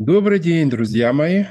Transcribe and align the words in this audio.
Добрый 0.00 0.38
день, 0.38 0.70
друзья 0.70 1.12
мои. 1.12 1.44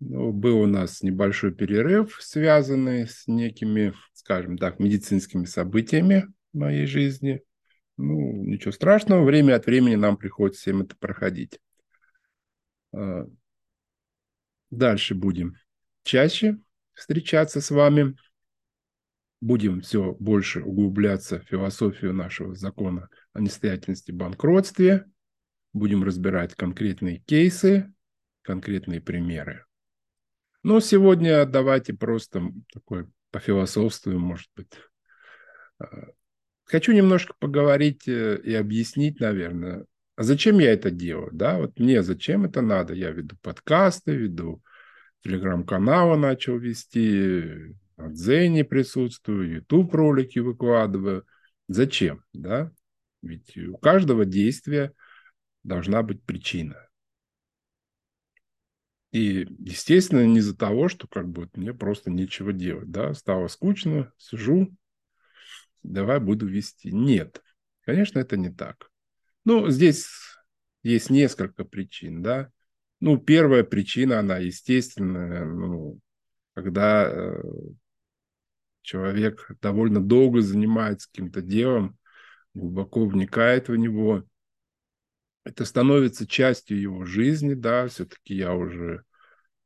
Ну, 0.00 0.32
был 0.32 0.62
у 0.62 0.66
нас 0.66 1.02
небольшой 1.02 1.54
перерыв, 1.54 2.16
связанный 2.18 3.06
с 3.06 3.26
некими, 3.26 3.92
скажем 4.14 4.56
так, 4.56 4.78
медицинскими 4.78 5.44
событиями 5.44 6.32
в 6.54 6.60
моей 6.60 6.86
жизни. 6.86 7.42
Ну, 7.98 8.42
ничего 8.46 8.72
страшного, 8.72 9.22
время 9.22 9.54
от 9.54 9.66
времени 9.66 9.96
нам 9.96 10.16
приходится 10.16 10.62
всем 10.62 10.80
это 10.80 10.96
проходить. 10.96 11.60
А, 12.94 13.26
дальше 14.70 15.14
будем 15.14 15.56
чаще 16.04 16.56
встречаться 16.94 17.60
с 17.60 17.70
вами. 17.70 18.16
Будем 19.42 19.82
все 19.82 20.16
больше 20.18 20.62
углубляться 20.62 21.40
в 21.40 21.44
философию 21.44 22.14
нашего 22.14 22.54
закона 22.54 23.10
о 23.34 23.40
несостоятельности 23.40 24.10
банкротстве– 24.10 25.04
будем 25.72 26.02
разбирать 26.02 26.54
конкретные 26.54 27.18
кейсы, 27.18 27.92
конкретные 28.42 29.00
примеры. 29.00 29.64
Но 30.62 30.80
сегодня 30.80 31.44
давайте 31.46 31.94
просто 31.94 32.42
такой 32.72 33.06
пофилософствуем, 33.30 34.20
может 34.20 34.48
быть. 34.56 34.72
А, 35.78 36.08
хочу 36.64 36.92
немножко 36.92 37.34
поговорить 37.38 38.08
э, 38.08 38.40
и 38.42 38.54
объяснить, 38.54 39.20
наверное, 39.20 39.84
а 40.16 40.22
зачем 40.24 40.58
я 40.58 40.72
это 40.72 40.90
делаю, 40.90 41.30
да, 41.32 41.58
вот 41.58 41.78
мне 41.78 42.02
зачем 42.02 42.44
это 42.44 42.60
надо, 42.60 42.94
я 42.94 43.10
веду 43.10 43.36
подкасты, 43.40 44.16
веду 44.16 44.62
телеграм-каналы 45.22 46.16
начал 46.16 46.58
вести, 46.58 47.76
в 47.96 48.12
Дзене 48.12 48.64
присутствую, 48.64 49.50
YouTube 49.56 49.94
ролики 49.94 50.38
выкладываю. 50.38 51.24
Зачем, 51.68 52.24
да? 52.32 52.72
Ведь 53.22 53.56
у 53.56 53.76
каждого 53.76 54.24
действия– 54.24 54.92
должна 55.68 56.02
быть 56.02 56.22
причина. 56.22 56.88
И, 59.12 59.46
естественно, 59.58 60.26
не 60.26 60.38
из-за 60.38 60.56
того, 60.56 60.88
что 60.88 61.06
как 61.06 61.28
бы 61.28 61.48
мне 61.54 61.72
просто 61.72 62.10
нечего 62.10 62.52
делать, 62.52 62.90
да, 62.90 63.14
стало 63.14 63.48
скучно, 63.48 64.12
сижу, 64.18 64.74
давай 65.82 66.20
буду 66.20 66.46
вести. 66.46 66.92
Нет, 66.92 67.42
конечно, 67.82 68.18
это 68.18 68.36
не 68.36 68.50
так. 68.50 68.90
Ну, 69.44 69.70
здесь 69.70 70.08
есть 70.82 71.10
несколько 71.10 71.64
причин, 71.64 72.22
да. 72.22 72.50
Ну, 73.00 73.16
первая 73.16 73.64
причина, 73.64 74.18
она 74.18 74.38
естественная, 74.38 75.44
ну, 75.44 76.00
когда 76.54 77.08
э, 77.08 77.42
человек 78.82 79.50
довольно 79.62 80.00
долго 80.00 80.42
занимается 80.42 81.08
каким-то 81.10 81.40
делом, 81.40 81.96
глубоко 82.52 83.06
вникает 83.06 83.68
в 83.68 83.76
него, 83.76 84.24
это 85.48 85.64
становится 85.64 86.26
частью 86.26 86.78
его 86.78 87.06
жизни, 87.06 87.54
да, 87.54 87.88
все-таки 87.88 88.34
я 88.34 88.52
уже 88.54 89.02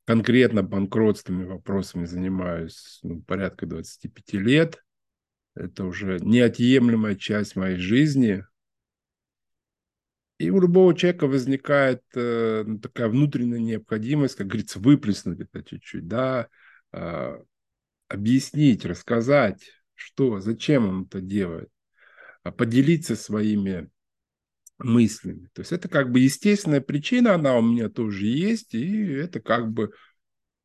конкретно 0.04 0.62
банкротственными 0.62 1.44
вопросами 1.44 2.04
занимаюсь 2.04 3.00
ну, 3.02 3.20
порядка 3.22 3.66
25 3.66 4.32
лет. 4.34 4.84
Это 5.54 5.84
уже 5.84 6.18
неотъемлемая 6.20 7.16
часть 7.16 7.56
моей 7.56 7.78
жизни. 7.78 8.44
И 10.38 10.50
у 10.50 10.60
любого 10.60 10.94
человека 10.94 11.26
возникает 11.26 12.02
э, 12.14 12.62
ну, 12.64 12.78
такая 12.78 13.08
внутренняя 13.08 13.60
необходимость, 13.60 14.36
как 14.36 14.46
говорится, 14.46 14.78
выплеснуть 14.78 15.40
это 15.40 15.64
чуть-чуть, 15.64 16.06
да, 16.06 16.48
э, 16.92 17.38
объяснить, 18.08 18.84
рассказать, 18.84 19.68
что, 19.94 20.40
зачем 20.40 20.88
он 20.88 21.02
это 21.04 21.20
делает, 21.20 21.70
а 22.44 22.52
поделиться 22.52 23.14
своими 23.14 23.91
мыслями. 24.82 25.48
То 25.52 25.60
есть 25.60 25.72
это 25.72 25.88
как 25.88 26.10
бы 26.10 26.20
естественная 26.20 26.80
причина, 26.80 27.34
она 27.34 27.56
у 27.56 27.62
меня 27.62 27.88
тоже 27.88 28.26
есть, 28.26 28.74
и 28.74 29.12
это 29.12 29.40
как 29.40 29.70
бы 29.70 29.92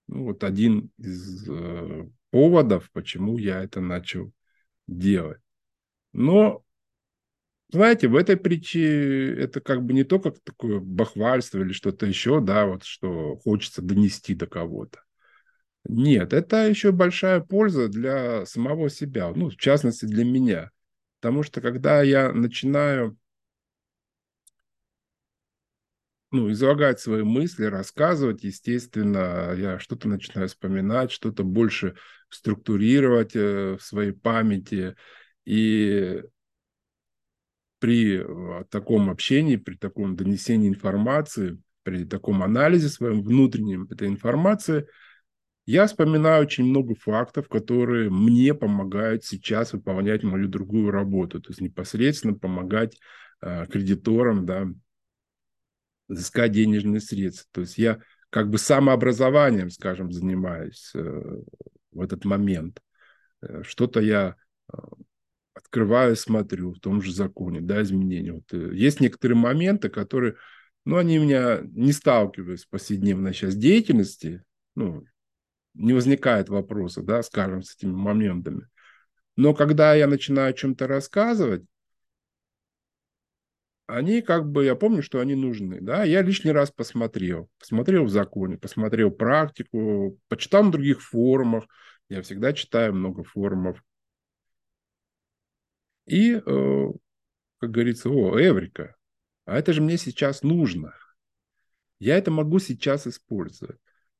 ну, 0.07 0.25
вот 0.25 0.43
один 0.43 0.91
из 0.97 1.47
э, 1.49 2.07
поводов, 2.31 2.89
почему 2.91 3.37
я 3.37 3.63
это 3.63 3.81
начал 3.81 4.31
делать. 4.87 5.39
Но, 6.13 6.63
знаете, 7.71 8.07
в 8.07 8.15
этой 8.15 8.37
притче 8.37 9.35
это 9.35 9.59
как 9.59 9.83
бы 9.83 9.93
не 9.93 10.03
то, 10.03 10.19
как 10.19 10.39
такое 10.43 10.79
бахвальство 10.79 11.59
или 11.59 11.73
что-то 11.73 12.05
еще, 12.05 12.39
да, 12.39 12.65
вот 12.65 12.83
что 12.83 13.37
хочется 13.37 13.81
донести 13.81 14.33
до 14.33 14.47
кого-то. 14.47 15.01
Нет, 15.89 16.33
это 16.33 16.67
еще 16.67 16.91
большая 16.91 17.39
польза 17.39 17.87
для 17.87 18.45
самого 18.45 18.89
себя, 18.89 19.31
ну, 19.33 19.49
в 19.49 19.55
частности, 19.57 20.05
для 20.05 20.25
меня. 20.25 20.71
Потому 21.19 21.43
что 21.43 21.61
когда 21.61 22.01
я 22.01 22.31
начинаю 22.33 23.17
ну, 26.31 26.51
излагать 26.51 26.99
свои 26.99 27.23
мысли, 27.23 27.65
рассказывать, 27.65 28.43
естественно, 28.43 29.53
я 29.55 29.79
что-то 29.79 30.09
начинаю 30.09 30.47
вспоминать, 30.49 31.11
что-то 31.11 31.43
больше 31.43 31.95
структурировать 32.29 33.35
э, 33.35 33.77
в 33.77 33.81
своей 33.81 34.11
памяти. 34.11 34.95
И 35.45 36.21
при 37.79 38.19
э, 38.19 38.63
таком 38.69 39.09
общении, 39.09 39.55
при 39.55 39.75
таком 39.75 40.15
донесении 40.15 40.67
информации, 40.67 41.61
при 41.83 42.03
таком 42.03 42.43
анализе 42.43 42.89
своем 42.89 43.23
внутреннем 43.23 43.87
этой 43.89 44.09
информации, 44.09 44.87
я 45.65 45.85
вспоминаю 45.85 46.43
очень 46.43 46.65
много 46.65 46.95
фактов, 46.95 47.47
которые 47.49 48.09
мне 48.09 48.53
помогают 48.53 49.25
сейчас 49.25 49.73
выполнять 49.73 50.23
мою 50.23 50.47
другую 50.47 50.91
работу, 50.91 51.41
то 51.41 51.49
есть 51.49 51.61
непосредственно 51.61 52.33
помогать 52.33 52.97
э, 53.41 53.65
кредиторам, 53.67 54.45
да, 54.45 54.67
взыскать 56.07 56.51
денежные 56.51 57.01
средства. 57.01 57.47
То 57.51 57.61
есть 57.61 57.77
я 57.77 57.99
как 58.29 58.49
бы 58.49 58.57
самообразованием, 58.57 59.69
скажем, 59.69 60.11
занимаюсь 60.11 60.91
э, 60.93 61.41
в 61.91 62.01
этот 62.01 62.25
момент. 62.25 62.81
Э, 63.41 63.63
что-то 63.63 63.99
я 63.99 64.35
э, 64.71 64.77
открываю, 65.53 66.15
смотрю 66.15 66.73
в 66.73 66.79
том 66.79 67.01
же 67.01 67.13
законе, 67.13 67.61
да, 67.61 67.81
изменения. 67.81 68.33
Вот, 68.33 68.51
есть 68.53 68.99
некоторые 68.99 69.37
моменты, 69.37 69.89
которые, 69.89 70.35
ну, 70.85 70.97
они 70.97 71.17
меня 71.17 71.61
не 71.63 71.93
сталкиваются 71.93 72.65
с 72.65 72.69
повседневной 72.69 73.33
сейчас 73.33 73.55
деятельности, 73.55 74.43
ну, 74.75 75.03
не 75.73 75.93
возникает 75.93 76.49
вопроса, 76.49 77.01
да, 77.01 77.23
скажем, 77.23 77.63
с 77.63 77.75
этими 77.75 77.91
моментами. 77.91 78.67
Но 79.35 79.53
когда 79.53 79.93
я 79.93 80.07
начинаю 80.07 80.49
о 80.49 80.53
чем-то 80.53 80.87
рассказывать, 80.87 81.63
они 83.87 84.21
как 84.21 84.49
бы, 84.49 84.65
я 84.65 84.75
помню, 84.75 85.01
что 85.01 85.19
они 85.19 85.33
нужны, 85.33 85.79
да, 85.81 86.03
я 86.03 86.21
лишний 86.21 86.51
раз 86.51 86.71
посмотрел, 86.71 87.49
посмотрел 87.57 88.03
в 88.03 88.09
законе, 88.09 88.57
посмотрел 88.57 89.11
практику, 89.11 90.19
почитал 90.27 90.65
на 90.65 90.71
других 90.71 91.01
форумах, 91.01 91.65
я 92.09 92.21
всегда 92.21 92.53
читаю 92.53 92.93
много 92.93 93.23
форумов. 93.23 93.81
И, 96.05 96.33
э, 96.33 96.87
как 97.59 97.71
говорится, 97.71 98.09
о, 98.09 98.39
Эврика, 98.39 98.95
а 99.45 99.57
это 99.57 99.73
же 99.73 99.81
мне 99.81 99.97
сейчас 99.97 100.43
нужно. 100.43 100.93
Я 101.99 102.17
это 102.17 102.29
могу 102.29 102.59
сейчас 102.59 103.07
использовать. 103.07 103.79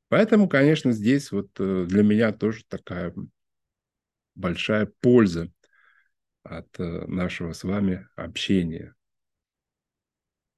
Поэтому, 0.09 0.47
конечно, 0.47 0.91
здесь 0.91 1.31
вот 1.31 1.49
э, 1.59 1.85
для 1.87 2.03
меня 2.03 2.31
тоже 2.31 2.63
такая 2.67 3.13
большая 4.35 4.85
польза 5.01 5.51
от 6.43 6.67
э, 6.79 7.05
нашего 7.07 7.51
с 7.53 7.63
вами 7.63 8.07
общения. 8.15 8.95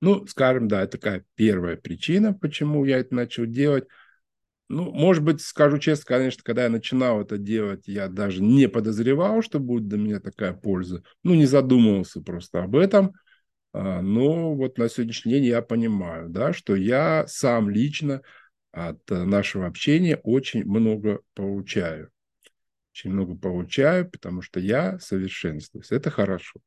Ну, 0.01 0.25
скажем, 0.27 0.67
да, 0.67 0.83
это 0.83 0.97
такая 0.97 1.25
первая 1.35 1.75
причина, 1.75 2.33
почему 2.33 2.85
я 2.85 2.99
это 2.99 3.13
начал 3.13 3.45
делать. 3.45 3.85
Ну, 4.69 4.91
может 4.91 5.23
быть, 5.23 5.41
скажу 5.41 5.79
честно, 5.79 6.05
конечно, 6.05 6.43
когда 6.43 6.63
я 6.63 6.69
начинал 6.69 7.21
это 7.21 7.37
делать, 7.37 7.87
я 7.87 8.07
даже 8.07 8.41
не 8.41 8.69
подозревал, 8.69 9.41
что 9.41 9.59
будет 9.59 9.87
для 9.87 9.97
меня 9.97 10.19
такая 10.19 10.53
польза. 10.53 11.03
Ну, 11.23 11.33
не 11.33 11.45
задумывался 11.45 12.21
просто 12.21 12.63
об 12.63 12.75
этом. 12.75 13.13
А, 13.73 14.01
но 14.01 14.55
вот 14.55 14.77
на 14.77 14.87
сегодняшний 14.87 15.33
день 15.33 15.45
я 15.45 15.61
понимаю, 15.61 16.29
да, 16.29 16.53
что 16.53 16.75
я 16.75 17.25
сам 17.27 17.69
лично 17.69 18.21
от 18.71 18.99
нашего 19.09 19.65
общения 19.65 20.17
очень 20.17 20.63
много 20.65 21.21
получаю. 21.33 22.11
Очень 22.93 23.11
много 23.11 23.35
получаю, 23.35 24.09
потому 24.09 24.41
что 24.41 24.59
я 24.59 24.99
совершенствуюсь. 24.99 25.91
Это 25.91 26.09
хорошо. 26.11 26.59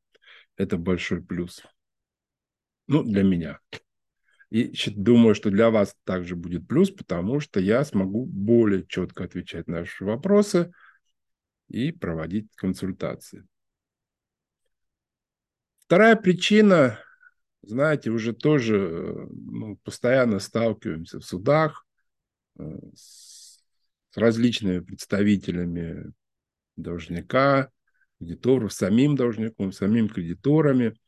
Это 0.56 0.76
большой 0.76 1.22
плюс. 1.22 1.62
Ну, 2.92 3.02
для 3.02 3.22
меня. 3.22 3.58
И 4.50 4.70
думаю, 4.90 5.34
что 5.34 5.48
для 5.48 5.70
вас 5.70 5.96
также 6.04 6.36
будет 6.36 6.68
плюс, 6.68 6.90
потому 6.90 7.40
что 7.40 7.58
я 7.58 7.84
смогу 7.86 8.26
более 8.26 8.86
четко 8.86 9.24
отвечать 9.24 9.66
на 9.66 9.78
ваши 9.78 10.04
вопросы 10.04 10.72
и 11.68 11.90
проводить 11.90 12.54
консультации. 12.54 13.46
Вторая 15.78 16.16
причина, 16.16 16.98
знаете, 17.62 18.10
уже 18.10 18.34
тоже 18.34 19.26
ну, 19.30 19.78
постоянно 19.84 20.38
сталкиваемся 20.38 21.18
в 21.18 21.24
судах 21.24 21.86
э, 22.58 22.62
с 22.94 23.62
различными 24.14 24.80
представителями 24.80 26.12
должника, 26.76 27.70
кредиторов, 28.18 28.74
самим 28.74 29.16
должником, 29.16 29.72
самим 29.72 30.10
кредиторами– 30.10 30.94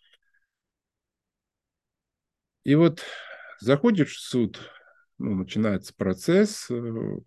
и 2.64 2.74
вот 2.74 3.02
заходишь 3.60 4.16
в 4.16 4.20
суд, 4.20 4.58
ну, 5.18 5.34
начинается 5.34 5.94
процесс, 5.94 6.70
э, 6.70 7.18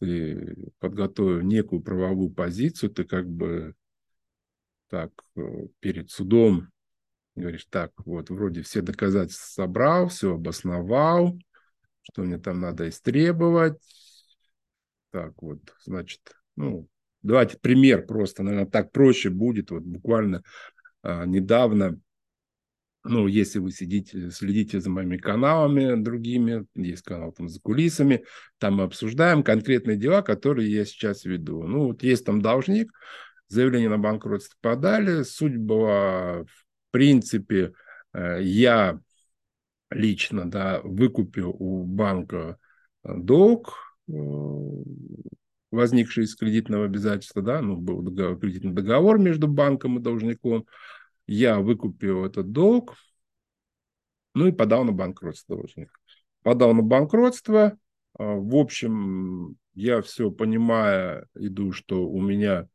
ты 0.00 0.56
подготовил 0.80 1.40
некую 1.40 1.82
правовую 1.82 2.30
позицию, 2.30 2.90
ты 2.90 3.04
как 3.04 3.28
бы 3.28 3.74
так 4.88 5.12
э, 5.36 5.40
перед 5.80 6.10
судом 6.10 6.68
говоришь, 7.36 7.66
так, 7.68 7.92
вот, 8.04 8.30
вроде 8.30 8.62
все 8.62 8.80
доказательства 8.80 9.62
собрал, 9.64 10.08
все 10.08 10.34
обосновал, 10.34 11.38
что 12.02 12.22
мне 12.22 12.38
там 12.38 12.60
надо 12.60 12.88
истребовать. 12.88 13.80
Так 15.10 15.34
вот, 15.42 15.60
значит, 15.84 16.20
ну, 16.56 16.88
давайте 17.22 17.58
пример 17.58 18.06
просто, 18.06 18.42
наверное, 18.42 18.70
так 18.70 18.92
проще 18.92 19.30
будет. 19.30 19.70
Вот 19.70 19.82
буквально 19.82 20.42
а, 21.02 21.24
недавно 21.24 21.98
ну, 23.04 23.26
если 23.26 23.58
вы 23.58 23.70
сидите, 23.70 24.30
следите 24.30 24.80
за 24.80 24.88
моими 24.88 25.18
каналами 25.18 26.02
другими, 26.02 26.66
есть 26.74 27.02
канал 27.02 27.32
там 27.32 27.48
за 27.48 27.60
кулисами, 27.60 28.24
там 28.58 28.76
мы 28.76 28.84
обсуждаем 28.84 29.42
конкретные 29.42 29.98
дела, 29.98 30.22
которые 30.22 30.72
я 30.72 30.86
сейчас 30.86 31.24
веду. 31.26 31.62
Ну, 31.64 31.88
вот 31.88 32.02
есть 32.02 32.24
там 32.24 32.40
должник, 32.40 32.90
заявление 33.48 33.90
на 33.90 33.98
банкротство 33.98 34.56
подали, 34.62 35.22
суть 35.22 35.56
была, 35.56 36.44
в 36.44 36.64
принципе, 36.90 37.72
э, 38.14 38.38
я 38.42 38.98
лично, 39.90 40.50
да, 40.50 40.80
выкупил 40.82 41.50
у 41.50 41.84
банка 41.84 42.58
долг, 43.04 43.74
э, 44.08 44.12
возникший 45.70 46.24
из 46.24 46.34
кредитного 46.36 46.86
обязательства, 46.86 47.42
да, 47.42 47.60
ну, 47.60 47.76
был 47.76 48.00
договор, 48.00 48.38
кредитный 48.38 48.72
договор 48.72 49.18
между 49.18 49.46
банком 49.46 49.98
и 49.98 50.02
должником, 50.02 50.66
я 51.26 51.60
выкупил 51.60 52.24
этот 52.24 52.52
долг, 52.52 52.96
ну 54.34 54.46
и 54.48 54.52
подал 54.52 54.84
на 54.84 54.92
банкротство 54.92 55.56
должник. 55.56 55.90
Подал 56.42 56.74
на 56.74 56.82
банкротство, 56.82 57.78
а, 58.18 58.34
в 58.34 58.54
общем, 58.56 59.56
я 59.74 60.02
все 60.02 60.30
понимаю, 60.30 61.26
иду, 61.34 61.72
что 61.72 62.06
у 62.06 62.20
меня, 62.20 62.68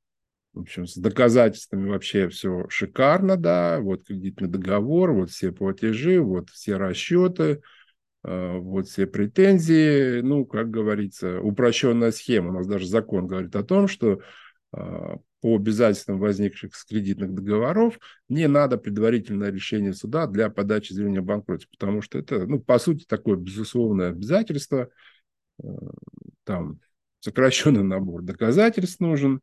в 0.54 0.62
общем, 0.62 0.86
с 0.86 0.96
доказательствами 0.96 1.90
вообще 1.90 2.30
все 2.30 2.66
шикарно, 2.70 3.38
да, 3.38 3.80
вот 3.80 4.04
кредитный 4.06 4.48
договор, 4.48 5.12
вот 5.14 5.30
все 5.30 5.52
платежи, 5.52 6.20
вот 6.20 6.50
все 6.50 6.78
расчеты, 6.78 7.62
а, 8.24 8.58
вот 8.58 8.88
все 8.88 9.06
претензии, 9.06 10.22
ну, 10.22 10.46
как 10.46 10.70
говорится, 10.70 11.40
упрощенная 11.40 12.12
схема. 12.12 12.50
У 12.50 12.54
нас 12.54 12.68
даже 12.68 12.88
закон 12.88 13.28
говорит 13.28 13.56
о 13.56 13.64
том, 13.64 13.88
что 13.88 14.22
а, 14.72 15.18
по 15.42 15.56
обязательствам, 15.56 16.20
возникших 16.20 16.76
с 16.76 16.84
кредитных 16.84 17.34
договоров, 17.34 18.00
не 18.28 18.48
надо 18.48 18.78
предварительное 18.78 19.52
решение 19.52 19.94
суда 19.94 20.28
для 20.28 20.50
подачи 20.50 20.92
заявления 20.92 21.20
о 21.20 21.24
банкротстве, 21.24 21.70
потому 21.72 22.02
что 22.02 22.20
это, 22.20 22.46
ну, 22.46 22.60
по 22.60 22.78
сути, 22.78 23.06
такое 23.06 23.38
безусловное 23.38 24.10
обязательство, 24.10 24.90
э, 25.64 25.68
там 26.44 26.80
сокращенный 27.22 27.84
набор 27.84 28.22
доказательств 28.22 29.00
нужен. 29.00 29.42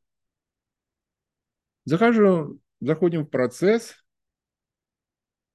Захожу, 1.84 2.60
заходим 2.80 3.24
в 3.24 3.30
процесс, 3.30 3.94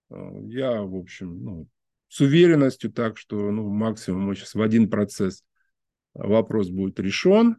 э, 0.09 0.15
я, 0.47 0.81
в 0.81 0.95
общем, 0.95 1.43
ну, 1.43 1.67
с 2.07 2.19
уверенностью 2.19 2.91
так, 2.91 3.17
что 3.17 3.51
ну, 3.51 3.69
максимум 3.69 4.23
мы 4.23 4.35
сейчас 4.35 4.55
в 4.55 4.61
один 4.61 4.89
процесс 4.89 5.43
вопрос 6.13 6.69
будет 6.69 6.99
решен, 6.99 7.57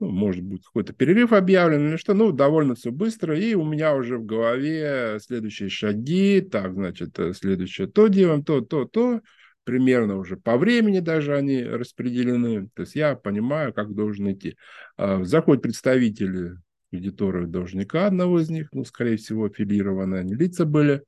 ну, 0.00 0.08
может 0.08 0.42
быть, 0.42 0.64
какой-то 0.64 0.94
перерыв 0.94 1.32
объявлен 1.32 1.90
или 1.90 1.96
что, 1.96 2.14
ну, 2.14 2.32
довольно 2.32 2.74
все 2.74 2.90
быстро, 2.90 3.38
и 3.38 3.54
у 3.54 3.64
меня 3.64 3.94
уже 3.94 4.16
в 4.16 4.24
голове 4.24 5.18
следующие 5.20 5.68
шаги, 5.68 6.40
так, 6.40 6.72
значит, 6.72 7.18
э, 7.18 7.34
следующее 7.34 7.86
то 7.86 8.08
делаем, 8.08 8.42
то, 8.42 8.62
то, 8.62 8.86
то, 8.86 9.20
примерно 9.64 10.16
уже 10.16 10.38
по 10.38 10.56
времени 10.56 11.00
даже 11.00 11.36
они 11.36 11.62
распределены, 11.62 12.68
то 12.74 12.82
есть 12.82 12.94
я 12.94 13.14
понимаю, 13.14 13.74
как 13.74 13.94
должен 13.94 14.32
идти. 14.32 14.56
А, 14.96 15.22
заходят 15.22 15.62
представители 15.62 16.56
кредитора 16.90 17.46
должника, 17.46 18.06
одного 18.06 18.40
из 18.40 18.48
них, 18.48 18.68
ну, 18.72 18.84
скорее 18.84 19.18
всего, 19.18 19.44
аффилированные 19.44 20.20
они 20.20 20.34
лица 20.34 20.64
были, 20.64 21.04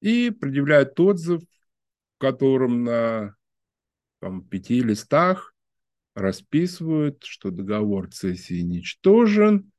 и 0.00 0.30
предъявляют 0.30 0.98
отзыв, 0.98 1.42
в 1.42 2.18
котором 2.18 2.84
на 2.84 3.34
там, 4.20 4.42
пяти 4.42 4.82
листах 4.82 5.49
расписывают, 6.20 7.24
что 7.24 7.50
договор 7.50 8.10
цессии 8.10 8.60
ничтожен, 8.60 9.72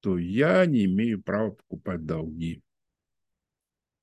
то 0.00 0.18
я 0.18 0.64
не 0.66 0.84
имею 0.84 1.22
права 1.22 1.52
покупать 1.52 2.04
долги. 2.04 2.62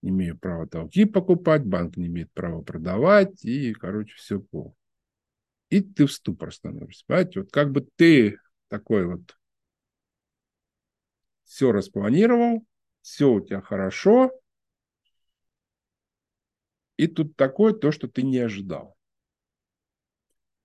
Не 0.01 0.09
имею 0.09 0.37
права 0.37 0.65
долги 0.65 1.05
покупать, 1.05 1.63
банк 1.63 1.95
не 1.95 2.07
имеет 2.07 2.31
права 2.33 2.61
продавать, 2.63 3.45
и, 3.45 3.73
короче, 3.73 4.15
все 4.15 4.39
плохо. 4.39 4.75
И 5.69 5.79
ты 5.81 6.05
в 6.05 6.11
ступор 6.11 6.53
становишься. 6.53 7.05
Понимаете, 7.07 7.41
вот 7.41 7.51
как 7.51 7.71
бы 7.71 7.87
ты 7.95 8.39
такой 8.67 9.05
вот 9.05 9.37
все 11.45 11.71
распланировал, 11.71 12.65
все 13.01 13.31
у 13.31 13.41
тебя 13.41 13.61
хорошо, 13.61 14.31
и 16.97 17.07
тут 17.07 17.35
такое 17.35 17.73
то, 17.73 17.91
что 17.91 18.07
ты 18.07 18.21
не 18.21 18.37
ожидал. 18.37 18.95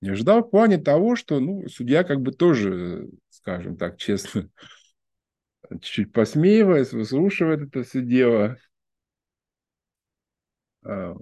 Не 0.01 0.09
ожидал 0.09 0.43
в 0.43 0.49
плане 0.49 0.77
того, 0.77 1.15
что 1.15 1.39
ну, 1.39 1.67
судья 1.67 2.03
как 2.03 2.21
бы 2.21 2.31
тоже, 2.31 3.09
скажем 3.29 3.77
так, 3.77 3.97
честно, 3.97 4.49
чуть-чуть 5.69 6.13
посмеиваясь, 6.13 6.93
выслушивает 6.93 7.61
это 7.61 7.83
все 7.83 8.01
дело. 8.01 8.57
А, 10.83 11.15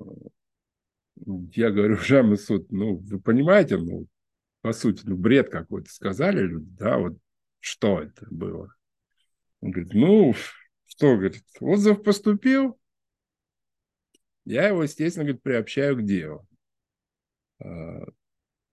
я 1.26 1.72
говорю, 1.72 1.94
уважаемый 1.96 2.38
суд, 2.38 2.72
ну, 2.72 2.98
вы 2.98 3.20
понимаете, 3.20 3.78
ну, 3.78 4.08
по 4.62 4.74
сути, 4.74 5.04
ну, 5.06 5.16
бред 5.16 5.50
какой-то 5.50 5.90
сказали 5.90 6.42
люди, 6.42 6.68
да, 6.72 6.98
вот 6.98 7.18
что 7.60 8.02
это 8.02 8.28
было. 8.30 8.74
Он 9.62 9.72
говорит, 9.72 9.94
ну, 9.94 10.34
что, 10.86 11.16
говорит, 11.16 11.44
отзыв 11.60 12.04
поступил, 12.04 12.78
я 14.44 14.68
его, 14.68 14.84
естественно, 14.84 15.24
говорит, 15.26 15.42
приобщаю 15.42 15.98
к 15.98 16.04
делу. 16.04 16.48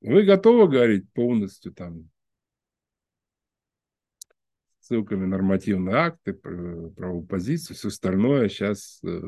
Вы 0.02 0.24
готовы 0.24 0.68
говорить 0.68 1.10
полностью 1.12 1.72
там 1.72 2.10
ссылками 4.80 5.26
нормативные 5.26 5.94
акты, 5.94 6.34
правовую 6.34 7.24
позицию, 7.24 7.76
все 7.76 7.88
остальное 7.88 8.48
сейчас 8.48 9.00
э, 9.04 9.20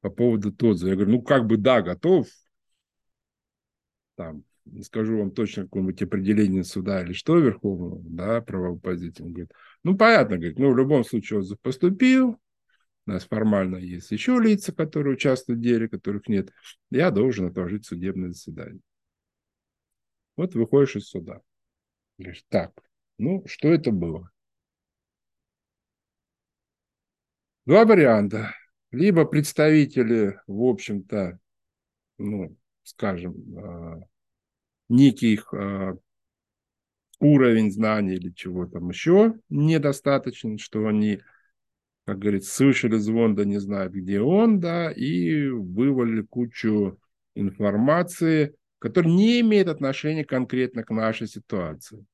по 0.00 0.10
поводу 0.10 0.52
ТОДЗа. 0.52 0.88
Я 0.88 0.94
говорю, 0.96 1.12
ну 1.12 1.22
как 1.22 1.46
бы 1.46 1.56
да, 1.56 1.82
готов. 1.82 2.26
Там, 4.16 4.42
не 4.64 4.82
скажу 4.82 5.18
вам 5.18 5.30
точно 5.30 5.64
какое-нибудь 5.64 6.02
определение 6.02 6.64
суда 6.64 7.02
или 7.02 7.12
что 7.12 7.38
Верховного, 7.38 8.00
да, 8.04 8.40
правовой 8.40 8.80
позиции. 8.80 9.22
Он 9.22 9.32
говорит, 9.32 9.52
ну 9.84 9.96
понятно, 9.96 10.36
говорит, 10.36 10.58
ну 10.58 10.72
в 10.72 10.76
любом 10.76 11.04
случае 11.04 11.40
отзыв 11.40 11.60
поступил, 11.60 12.40
у 13.06 13.10
нас 13.10 13.24
формально 13.24 13.76
есть 13.76 14.10
еще 14.10 14.38
лица, 14.40 14.72
которые 14.72 15.14
участвуют 15.14 15.60
в 15.60 15.62
деле, 15.62 15.88
которых 15.88 16.28
нет, 16.28 16.52
я 16.90 17.12
должен 17.12 17.46
отложить 17.46 17.86
судебное 17.86 18.30
заседание. 18.30 18.80
Вот 20.36 20.54
выходишь 20.54 20.96
из 20.96 21.08
суда. 21.08 21.40
Говоришь, 22.18 22.44
так, 22.48 22.72
ну, 23.18 23.44
что 23.46 23.68
это 23.68 23.90
было? 23.90 24.30
Два 27.66 27.84
варианта. 27.84 28.54
Либо 28.90 29.24
представители, 29.24 30.38
в 30.46 30.62
общем-то, 30.62 31.38
ну, 32.18 32.56
скажем, 32.82 33.34
э, 33.56 34.00
неких 34.88 35.52
э, 35.54 35.96
уровень 37.20 37.70
знаний 37.70 38.16
или 38.16 38.30
чего 38.30 38.66
там 38.66 38.90
еще 38.90 39.38
недостаточно, 39.48 40.58
что 40.58 40.86
они, 40.86 41.20
как 42.04 42.18
говорится, 42.18 42.52
слышали 42.54 42.96
звон, 42.96 43.34
да 43.34 43.44
не 43.44 43.58
знают, 43.58 43.92
где 43.92 44.20
он, 44.20 44.60
да, 44.60 44.90
и 44.90 45.46
вывалили 45.46 46.22
кучу 46.22 46.98
информации, 47.34 48.54
который 48.82 49.12
не 49.12 49.40
имеет 49.40 49.68
отношения 49.68 50.24
конкретно 50.24 50.82
к 50.82 50.90
нашей 50.90 51.28
ситуации. 51.28 52.04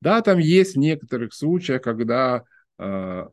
Да, 0.00 0.22
там 0.22 0.38
есть 0.38 0.74
в 0.74 0.78
некоторых 0.78 1.34
случаях, 1.34 1.82
когда 1.82 2.42
э, 2.78 3.26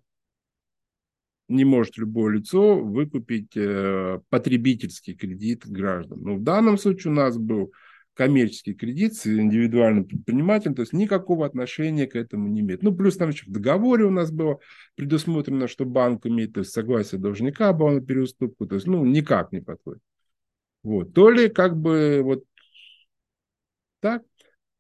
не 1.48 1.63
может 1.63 1.98
любое 1.98 2.34
лицо 2.34 2.75
выкупить 2.75 3.56
э, 3.56 4.20
потребительский 4.30 5.13
кредит 5.13 5.66
граждан. 5.66 6.22
Но 6.24 6.36
в 6.36 6.44
данном 6.44 6.78
случае 6.78 7.13
у 7.13 7.16
нас 7.16 7.38
был 7.38 7.72
коммерческий 8.16 8.74
кредит 8.74 9.16
с 9.16 9.28
индивидуальным 9.28 10.04
предпринимателем, 10.04 10.75
то 10.75 10.82
есть 10.82 10.92
никакого 10.92 11.46
отношения 11.46 12.06
к 12.06 12.18
этому 12.18 12.50
не 12.50 12.60
имеет. 12.60 12.84
Ну, 12.84 12.94
плюс 12.94 13.16
там 13.16 13.30
еще 13.30 13.46
в 13.46 13.52
договоре 13.54 14.04
у 14.04 14.12
нас 14.12 14.30
было 14.30 14.60
предусмотрено, 14.96 15.70
что 15.70 15.86
банк 15.86 16.25
имеет 16.25 16.52
то 16.52 16.60
есть 16.60 16.74
согласие 16.74 17.22
должника 17.22 17.72
на 17.72 18.02
переуступку, 18.02 18.68
то 18.68 18.75
есть, 18.75 18.88
ну, 18.88 19.06
никак 19.06 19.54
не 19.54 19.62
подходит. 19.62 20.02
Вот. 20.84 21.13
То 21.13 21.30
ли 21.30 21.48
как 21.48 21.78
бы 21.78 22.20
вот 22.24 22.44
так, 24.03 24.22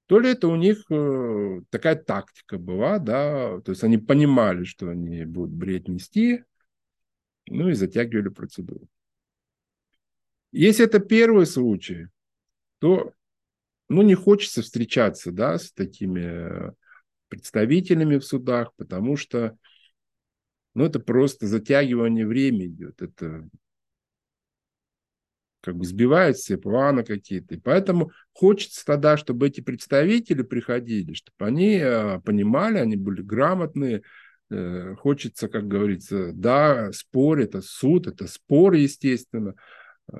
то 0.07 0.19
ли 0.19 0.31
это 0.31 0.49
у 0.49 0.57
них 0.57 0.83
э, 0.91 1.61
такая 1.69 1.95
тактика 1.95 2.57
была, 2.57 2.99
да, 2.99 3.61
то 3.61 3.71
есть 3.71 3.83
они 3.85 3.97
понимали, 3.97 4.65
что 4.65 4.89
они 4.89 5.23
будут 5.23 5.51
бред 5.51 5.87
нести, 5.87 6.43
ну 7.47 7.69
и 7.69 7.73
затягивали 7.73 8.27
процедуру. 8.27 8.85
Если 10.51 10.83
это 10.83 10.99
первый 10.99 11.45
случай, 11.45 12.07
то 12.79 13.13
ну, 13.87 14.01
не 14.01 14.13
хочется 14.13 14.61
встречаться 14.61 15.31
да, 15.31 15.57
с 15.57 15.71
такими 15.71 16.73
представителями 17.29 18.17
в 18.17 18.25
судах, 18.25 18.73
потому 18.75 19.15
что 19.15 19.57
ну, 20.73 20.83
это 20.83 20.99
просто 20.99 21.47
затягивание 21.47 22.27
времени 22.27 22.67
идет. 22.67 23.01
Это 23.01 23.47
как 25.63 25.77
бы 25.77 25.85
сбивает 25.85 26.35
все 26.35 26.57
планы 26.57 27.03
какие-то. 27.03 27.55
И 27.55 27.57
поэтому 27.57 28.11
хочется 28.33 28.85
тогда, 28.85 29.15
чтобы 29.15 29.47
эти 29.47 29.61
представители 29.61 30.41
приходили, 30.41 31.13
чтобы 31.13 31.47
они 31.47 31.79
э, 31.81 32.19
понимали, 32.19 32.79
они 32.79 32.97
были 32.97 33.21
грамотные. 33.21 34.01
Э, 34.51 34.93
хочется, 34.99 35.47
как 35.47 35.69
говорится, 35.69 36.33
да, 36.33 36.91
спор, 36.91 37.39
это 37.39 37.61
суд, 37.61 38.07
это 38.07 38.27
спор, 38.27 38.73
естественно. 38.73 39.55
Э, 40.11 40.17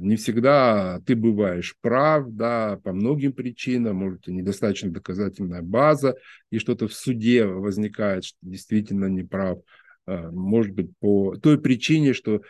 не 0.00 0.16
всегда 0.16 1.02
ты 1.04 1.14
бываешь 1.14 1.76
прав, 1.82 2.30
да, 2.30 2.80
по 2.82 2.94
многим 2.94 3.34
причинам, 3.34 3.96
может, 3.96 4.26
недостаточно 4.28 4.90
доказательная 4.90 5.60
база, 5.60 6.16
и 6.50 6.58
что-то 6.58 6.88
в 6.88 6.94
суде 6.94 7.44
возникает, 7.44 8.24
что 8.24 8.38
действительно 8.40 9.06
не 9.06 9.24
прав. 9.24 9.58
Может 10.06 10.72
быть, 10.72 10.90
по 11.00 11.36
той 11.36 11.60
причине, 11.60 12.14
что 12.14 12.40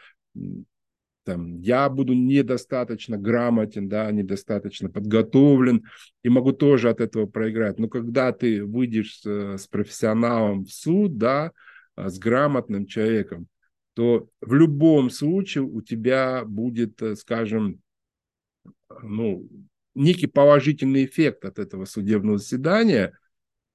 там, 1.27 1.59
я 1.59 1.89
буду 1.89 2.15
недостаточно 2.15 3.19
грамотен, 3.19 3.89
да, 3.89 4.11
недостаточно 4.13 4.89
подготовлен 4.89 5.85
и 6.23 6.29
могу 6.29 6.53
тоже 6.53 6.89
от 6.89 7.01
этого 7.01 7.27
проиграть. 7.27 7.81
Но 7.81 7.89
когда 7.89 8.33
ты 8.33 8.65
выйдешь 8.65 9.19
с, 9.21 9.59
с 9.59 9.67
профессионалом 9.67 10.65
в 10.65 10.71
суд, 10.71 11.19
да, 11.19 11.51
а, 11.97 12.11
с 12.11 12.21
грамотным 12.21 12.87
человеком, 12.87 13.49
то 13.95 14.29
в 14.41 14.55
любом 14.55 15.11
случае 15.11 15.65
у 15.65 15.83
тебя 15.83 16.45
будет, 16.45 17.03
э, 17.03 17.17
скажем, 17.17 17.81
ну, 19.03 19.49
некий 19.97 20.29
положительный 20.29 21.07
эффект 21.07 21.45
от 21.45 21.59
этого 21.59 21.87
судебного 21.87 22.39
заседания, 22.39 23.19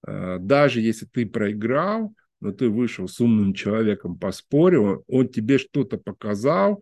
а, 0.07 0.37
даже 0.37 0.79
если 0.79 1.05
ты 1.05 1.25
проиграл, 1.25 2.13
но 2.39 2.53
ты 2.53 2.69
вышел 2.69 3.09
с 3.09 3.19
умным 3.19 3.53
человеком 3.53 4.17
по 4.17 4.31
спору, 4.31 5.03
он 5.07 5.27
тебе 5.27 5.57
что-то 5.57 5.97
показал, 5.97 6.81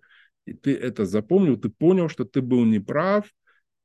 и 0.49 0.53
ты 0.53 0.75
это 0.75 1.05
запомнил, 1.05 1.57
ты 1.57 1.69
понял, 1.69 2.09
что 2.09 2.25
ты 2.25 2.41
был 2.41 2.65
неправ, 2.65 3.27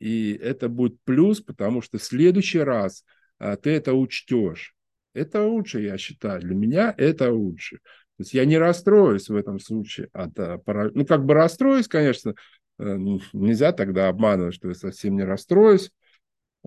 и 0.01 0.33
это 0.33 0.69
будет 0.69 1.01
плюс, 1.05 1.41
потому 1.41 1.83
что 1.83 1.99
в 1.99 2.03
следующий 2.03 2.61
раз 2.61 3.05
а, 3.39 3.57
ты 3.57 3.71
это 3.71 3.95
учтешь. 3.95 4.75
Это 5.13 5.45
лучше, 5.45 5.81
я 5.81 5.97
считаю. 5.99 6.41
Для 6.41 6.55
меня 6.55 6.95
это 6.97 7.33
лучше. 7.33 7.77
То 8.17 8.21
есть 8.21 8.35
я 8.35 8.45
не 8.45 8.59
расстроюсь 8.59 9.29
в 9.29 9.37
этом 9.37 9.59
случае 9.59 10.09
от 10.13 10.39
а, 10.39 10.61
Ну, 10.95 11.07
как 11.07 11.25
бы 11.25 11.35
расстроюсь, 11.35 11.89
конечно, 11.89 12.35
э, 12.79 12.97
нельзя 13.33 13.73
тогда 13.73 14.09
обманывать, 14.09 14.55
что 14.55 14.69
я 14.69 14.75
совсем 14.75 15.17
не 15.17 15.25
расстроюсь. 15.25 15.91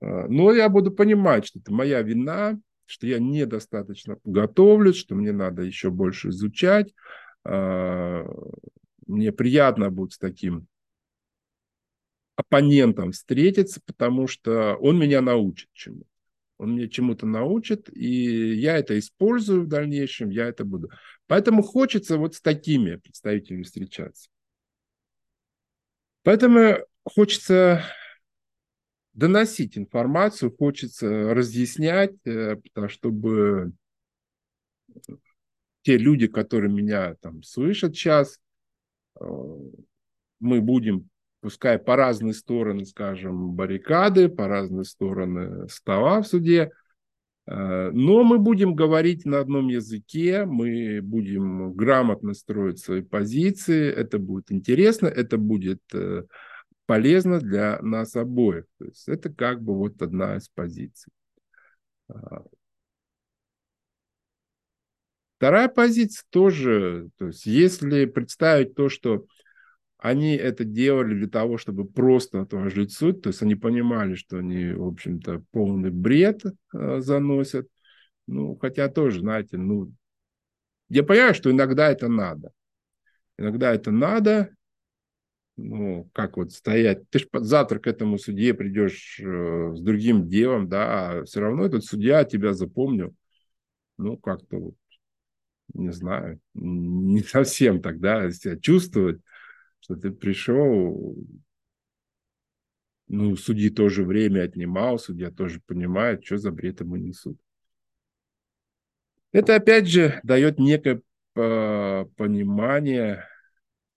А, 0.01 0.27
но 0.27 0.51
я 0.53 0.69
буду 0.69 0.91
понимать, 0.91 1.47
что 1.47 1.59
это 1.59 1.73
моя 1.73 2.01
вина, 2.01 2.57
что 2.85 3.07
я 3.07 3.19
недостаточно 3.19 4.17
готовлюсь, 4.23 4.95
что 4.95 5.15
мне 5.15 5.31
надо 5.31 5.63
еще 5.63 5.89
больше 5.89 6.29
изучать, 6.29 6.93
а, 7.43 8.25
мне 9.07 9.31
приятно 9.31 9.89
будет 9.89 10.13
с 10.13 10.17
таким 10.17 10.67
оппонентом 12.35 13.11
встретиться, 13.11 13.81
потому 13.85 14.27
что 14.27 14.75
он 14.75 14.99
меня 14.99 15.21
научит 15.21 15.69
чему. 15.73 16.03
Он 16.57 16.75
меня 16.75 16.87
чему-то 16.87 17.25
научит, 17.25 17.89
и 17.95 18.53
я 18.55 18.77
это 18.77 18.97
использую 18.97 19.63
в 19.63 19.67
дальнейшем, 19.67 20.29
я 20.29 20.47
это 20.47 20.65
буду. 20.65 20.89
Поэтому 21.27 21.61
хочется 21.61 22.17
вот 22.17 22.35
с 22.35 22.41
такими 22.41 22.95
представителями 22.95 23.63
встречаться. 23.63 24.29
Поэтому 26.23 26.77
хочется 27.03 27.83
доносить 29.13 29.77
информацию, 29.77 30.55
хочется 30.55 31.33
разъяснять, 31.33 32.15
э, 32.25 32.57
чтобы 32.87 33.73
те 35.81 35.97
люди, 35.97 36.27
которые 36.27 36.71
меня 36.71 37.15
там 37.15 37.43
слышат 37.43 37.95
сейчас, 37.95 38.39
мы 39.19 40.61
будем, 40.61 41.09
пускай 41.41 41.79
по 41.79 41.95
разные 41.95 42.33
стороны, 42.33 42.85
скажем, 42.85 43.53
баррикады, 43.53 44.29
по 44.29 44.47
разные 44.47 44.85
стороны 44.85 45.67
стола 45.69 46.21
в 46.21 46.27
суде, 46.27 46.71
э, 47.47 47.91
но 47.91 48.23
мы 48.23 48.39
будем 48.39 48.75
говорить 48.75 49.25
на 49.25 49.39
одном 49.39 49.67
языке, 49.67 50.45
мы 50.45 50.99
будем 51.01 51.73
грамотно 51.73 52.33
строить 52.33 52.79
свои 52.79 53.01
позиции, 53.01 53.91
это 53.91 54.19
будет 54.19 54.51
интересно, 54.51 55.07
это 55.07 55.37
будет 55.37 55.81
э, 55.93 56.23
полезно 56.85 57.39
для 57.39 57.79
нас 57.81 58.15
обоих. 58.15 58.65
То 58.79 58.85
есть 58.85 59.07
это 59.07 59.29
как 59.29 59.61
бы 59.61 59.75
вот 59.75 60.01
одна 60.01 60.37
из 60.37 60.49
позиций. 60.49 61.11
Вторая 65.37 65.67
позиция 65.67 66.25
тоже, 66.31 67.09
то 67.17 67.27
есть 67.27 67.45
если 67.45 68.05
представить 68.05 68.73
то, 68.73 68.89
что 68.89 69.27
они 69.99 70.35
это 70.35 70.63
делали 70.63 71.13
для 71.13 71.27
того, 71.27 71.59
чтобы 71.59 71.85
просто 71.85 72.41
отложить 72.41 72.91
суд, 72.91 73.21
то 73.21 73.29
есть 73.29 73.43
они 73.43 73.53
понимали, 73.53 74.15
что 74.15 74.37
они, 74.37 74.71
в 74.71 74.87
общем-то, 74.87 75.43
полный 75.51 75.91
бред 75.91 76.41
э, 76.73 76.99
заносят, 77.01 77.67
ну, 78.25 78.57
хотя 78.59 78.89
тоже, 78.89 79.19
знаете, 79.19 79.57
ну, 79.57 79.91
я 80.89 81.03
понимаю, 81.03 81.35
что 81.35 81.51
иногда 81.51 81.91
это 81.91 82.07
надо. 82.07 82.51
Иногда 83.37 83.73
это 83.73 83.91
надо, 83.91 84.55
ну, 85.55 86.09
как 86.13 86.37
вот 86.37 86.51
стоять. 86.51 87.07
Ты 87.09 87.19
же 87.19 87.27
завтра 87.33 87.77
к 87.77 87.85
этому 87.85 88.17
судье 88.17 88.55
придешь 88.55 89.19
э, 89.19 89.73
с 89.75 89.81
другим 89.81 90.27
делом, 90.27 90.67
да, 90.67 91.09
а 91.09 91.23
все 91.25 91.41
равно 91.41 91.65
этот 91.65 91.83
судья 91.85 92.23
тебя 92.23 92.53
запомнил. 92.53 93.13
Ну, 93.97 94.17
как-то 94.17 94.57
вот 94.57 94.75
не 95.73 95.91
знаю, 95.91 96.39
не 96.53 97.21
совсем 97.21 97.81
тогда 97.81 98.29
себя 98.31 98.57
чувствовать, 98.57 99.21
что 99.79 99.95
ты 99.95 100.11
пришел, 100.11 101.15
ну, 103.07 103.35
судьи 103.35 103.69
тоже 103.69 104.03
время 104.03 104.43
отнимал, 104.43 104.99
судья 104.99 105.31
тоже 105.31 105.61
понимает, 105.65 106.25
что 106.25 106.37
за 106.37 106.51
бред 106.51 106.81
ему 106.81 106.95
несут. 106.95 107.39
Это, 109.31 109.55
опять 109.55 109.87
же, 109.87 110.19
дает 110.23 110.59
некое 110.59 111.01
понимание 111.33 113.25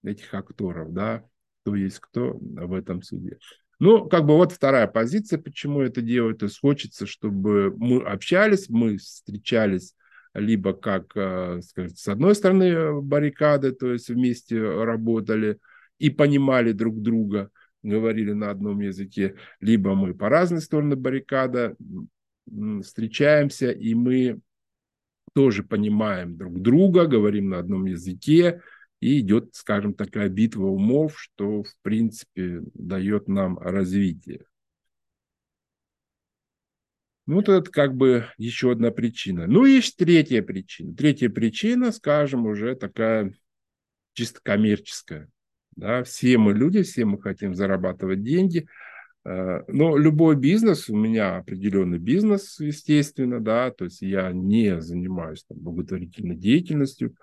этих 0.02 0.34
акторов, 0.34 0.92
да, 0.92 1.24
кто 1.62 1.74
есть 1.74 2.00
кто 2.00 2.36
в 2.38 2.74
этом 2.74 3.02
суде. 3.02 3.38
Ну, 3.78 4.08
как 4.08 4.26
бы 4.26 4.36
вот 4.36 4.52
вторая 4.52 4.86
позиция, 4.86 5.38
почему 5.38 5.80
это 5.80 6.02
делают. 6.02 6.40
То 6.40 6.46
есть 6.46 6.60
хочется, 6.60 7.06
чтобы 7.06 7.74
мы 7.78 8.02
общались, 8.02 8.68
мы 8.68 8.98
встречались 8.98 9.94
либо 10.34 10.72
как, 10.72 11.12
э, 11.16 11.60
скажем, 11.62 11.96
с 11.96 12.08
одной 12.08 12.34
стороны 12.34 13.00
баррикады, 13.00 13.72
то 13.72 13.92
есть 13.92 14.08
вместе 14.08 14.60
работали 14.60 15.58
и 15.98 16.10
понимали 16.10 16.72
друг 16.72 17.00
друга, 17.00 17.50
говорили 17.82 18.32
на 18.32 18.50
одном 18.50 18.80
языке, 18.80 19.36
либо 19.60 19.94
мы 19.94 20.14
по 20.14 20.28
разные 20.28 20.60
стороны 20.60 20.96
баррикада 20.96 21.76
встречаемся, 22.82 23.70
и 23.70 23.94
мы 23.94 24.40
тоже 25.34 25.62
понимаем 25.62 26.36
друг 26.36 26.60
друга, 26.60 27.06
говорим 27.06 27.50
на 27.50 27.58
одном 27.58 27.86
языке, 27.86 28.62
и 29.00 29.20
идет, 29.20 29.50
скажем, 29.54 29.94
такая 29.94 30.28
битва 30.28 30.66
умов, 30.66 31.18
что, 31.18 31.62
в 31.62 31.74
принципе, 31.82 32.60
дает 32.74 33.28
нам 33.28 33.58
развитие. 33.58 34.44
Ну, 37.30 37.36
вот 37.36 37.48
это 37.48 37.70
как 37.70 37.94
бы 37.94 38.26
еще 38.38 38.72
одна 38.72 38.90
причина. 38.90 39.46
Ну, 39.46 39.64
есть 39.64 39.96
третья 39.96 40.42
причина. 40.42 40.96
Третья 40.96 41.28
причина, 41.28 41.92
скажем, 41.92 42.44
уже 42.46 42.74
такая 42.74 43.32
чисто 44.14 44.40
коммерческая. 44.42 45.28
Да? 45.76 46.02
Все 46.02 46.38
мы 46.38 46.54
люди, 46.54 46.82
все 46.82 47.04
мы 47.04 47.22
хотим 47.22 47.54
зарабатывать 47.54 48.24
деньги. 48.24 48.66
Э, 49.24 49.60
но 49.68 49.96
любой 49.96 50.34
бизнес, 50.34 50.88
у 50.88 50.96
меня 50.96 51.36
определенный 51.36 52.00
бизнес, 52.00 52.58
естественно, 52.58 53.38
да, 53.38 53.70
то 53.70 53.84
есть 53.84 54.02
я 54.02 54.32
не 54.32 54.80
занимаюсь 54.80 55.44
там, 55.44 55.58
благотворительной 55.58 56.34
деятельностью, 56.34 57.14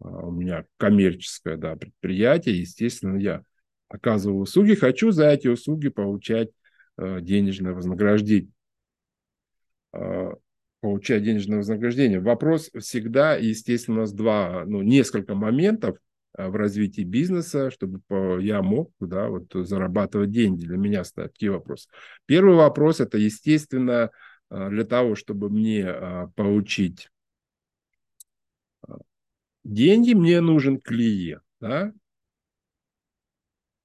а 0.00 0.28
у 0.28 0.30
меня 0.30 0.64
коммерческое 0.78 1.58
да, 1.58 1.76
предприятие, 1.76 2.58
естественно, 2.58 3.18
я 3.18 3.42
оказываю 3.88 4.40
услуги, 4.40 4.76
хочу 4.76 5.10
за 5.10 5.28
эти 5.28 5.48
услуги 5.48 5.90
получать 5.90 6.48
э, 6.96 7.20
денежное 7.20 7.74
вознаграждение. 7.74 8.48
А, 9.92 10.32
получать 10.80 11.22
денежное 11.22 11.58
вознаграждение. 11.58 12.20
Вопрос 12.20 12.70
всегда, 12.78 13.36
естественно, 13.36 13.98
у 13.98 14.00
нас 14.00 14.12
два, 14.12 14.64
ну, 14.66 14.82
несколько 14.82 15.34
моментов 15.34 15.96
а, 16.34 16.48
в 16.48 16.56
развитии 16.56 17.02
бизнеса, 17.02 17.70
чтобы 17.70 18.00
я 18.40 18.62
мог 18.62 18.92
да, 19.00 19.28
вот, 19.28 19.52
зарабатывать 19.52 20.30
деньги. 20.30 20.66
Для 20.66 20.76
меня 20.76 21.04
стоят 21.04 21.32
такие 21.32 21.52
вопросы. 21.52 21.88
Первый 22.26 22.56
вопрос– 22.56 23.00
это, 23.00 23.18
естественно, 23.18 24.10
а, 24.48 24.68
для 24.68 24.84
того, 24.84 25.14
чтобы 25.14 25.50
мне 25.50 25.86
получить 26.34 27.08
деньги, 29.64 30.14
мне 30.14 30.40
нужен 30.40 30.80
клиент. 30.80 31.42
Да? 31.60 31.92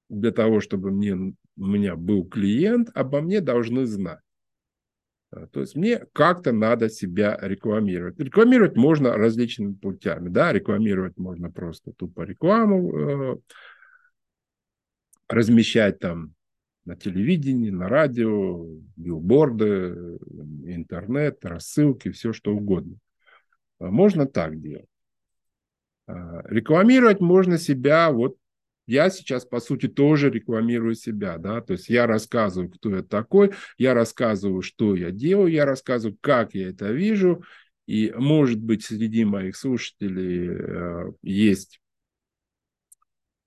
для 0.09 0.31
того, 0.31 0.61
чтобы 0.61 0.91
мне, 0.91 1.13
у 1.13 1.35
меня 1.65 1.95
был 1.95 2.25
клиент, 2.25 2.89
обо 2.95 3.21
мне 3.21 3.41
должны 3.41 3.85
знать. 3.85 4.19
А, 5.31 5.47
то 5.47 5.61
есть 5.61 5.75
мне 5.75 6.05
как-то 6.13 6.51
надо 6.51 6.89
себя 6.89 7.37
рекламировать. 7.41 8.19
Рекламировать 8.19 8.75
можно 8.75 9.13
различными 9.13 9.73
путями. 9.73 10.29
Да? 10.29 10.53
Рекламировать 10.53 11.17
можно 11.17 11.51
просто 11.51 11.91
тупо 11.93 12.21
рекламу, 12.21 12.97
э, 12.97 13.37
размещать 15.27 15.99
там 15.99 16.33
на 16.85 16.95
телевидении, 16.95 17.69
на 17.69 17.89
радио, 17.89 18.65
билборды, 18.95 20.17
интернет, 20.63 21.43
рассылки, 21.43 22.11
все 22.11 22.31
что 22.31 22.55
угодно. 22.55 22.95
А 23.79 23.91
можно 23.91 24.25
так 24.25 24.59
делать. 24.61 24.87
А, 26.07 26.41
рекламировать 26.47 27.19
можно 27.19 27.57
себя, 27.57 28.09
вот 28.11 28.37
я 28.87 29.09
сейчас, 29.09 29.45
по 29.45 29.59
сути, 29.59 29.87
тоже 29.87 30.29
рекламирую 30.31 30.95
себя, 30.95 31.37
да, 31.37 31.61
то 31.61 31.73
есть 31.73 31.89
я 31.89 32.07
рассказываю, 32.07 32.71
кто 32.71 32.95
я 32.95 33.03
такой, 33.03 33.51
я 33.77 33.93
рассказываю, 33.93 34.61
что 34.61 34.95
я 34.95 35.11
делаю, 35.11 35.51
я 35.51 35.65
рассказываю, 35.65 36.17
как 36.21 36.55
я 36.55 36.69
это 36.69 36.91
вижу, 36.91 37.43
и, 37.85 38.11
может 38.15 38.59
быть, 38.59 38.83
среди 38.83 39.25
моих 39.25 39.55
слушателей 39.55 40.49
э, 40.49 41.11
есть 41.21 41.79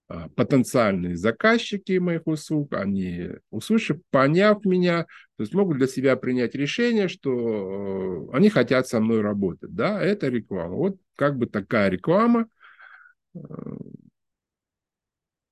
а, 0.09 0.29
потенциальные 0.31 1.17
заказчики 1.17 1.99
моих 1.99 2.27
услуг, 2.27 2.73
они, 2.75 3.29
услышав, 3.51 3.99
поняв 4.11 4.65
меня, 4.65 5.05
то 5.37 5.43
есть 5.43 5.55
могут 5.55 5.79
для 5.79 5.87
себя 5.87 6.17
принять 6.17 6.57
решение, 6.57 7.07
что 7.07 8.29
э, 8.33 8.37
они 8.37 8.51
хотят 8.51 8.89
со 8.89 8.99
мной 8.99 9.21
работать. 9.21 9.73
Да, 9.73 10.03
это 10.03 10.27
реклама. 10.29 10.75
Вот 10.75 10.97
как 11.15 11.39
бы 11.39 11.47
такая 11.47 11.91
реклама. 11.91 12.49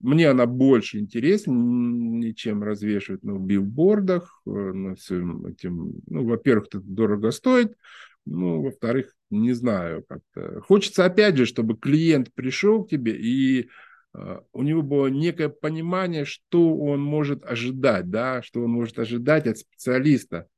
Мне 0.00 0.28
она 0.30 0.46
больше 0.46 0.98
интереснее, 0.98 2.34
чем 2.34 2.62
развешивать 2.62 3.24
на 3.24 3.38
билбордах, 3.38 4.40
э, 4.46 4.50
на 4.50 4.94
всем 4.94 5.46
этим. 5.46 6.00
Ну, 6.06 6.24
во-первых, 6.24 6.68
это 6.68 6.80
дорого 6.80 7.30
стоит, 7.30 7.76
ну, 8.24 8.62
во-вторых, 8.62 9.12
не 9.30 9.52
знаю, 9.52 10.04
как-то. 10.08 10.60
Хочется, 10.60 11.04
опять 11.04 11.36
же, 11.36 11.46
чтобы 11.46 11.76
клиент 11.76 12.32
пришел 12.32 12.84
к 12.84 12.90
тебе 12.90 13.16
и 13.16 13.68
Э, 14.14 14.40
у 14.52 14.62
него 14.62 14.82
было 14.82 15.06
некое 15.08 15.48
понимание, 15.48 16.24
что 16.24 16.76
он 16.76 17.00
может 17.00 17.44
ожидать, 17.44 18.10
да, 18.10 18.42
что 18.42 18.62
он 18.62 18.70
может 18.70 18.98
ожидать 18.98 19.46
от 19.46 19.58
специалиста. 19.58 20.48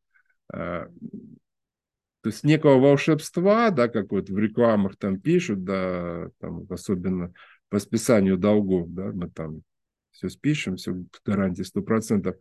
Э, 0.52 0.86
то 2.22 2.28
есть 2.28 2.44
некого 2.44 2.78
волшебства, 2.78 3.70
да, 3.70 3.88
как 3.88 4.12
вот 4.12 4.28
в 4.28 4.38
рекламах 4.38 4.96
там 4.96 5.18
пишут, 5.20 5.64
да, 5.64 6.28
там 6.38 6.66
особенно 6.68 7.32
по 7.70 7.78
списанию 7.78 8.36
долгов, 8.36 8.88
да, 8.90 9.12
мы 9.12 9.30
там 9.30 9.62
все 10.10 10.28
спишем, 10.28 10.76
все 10.76 10.92
с 10.92 11.20
гарантией 11.24 11.64
100%. 11.64 12.36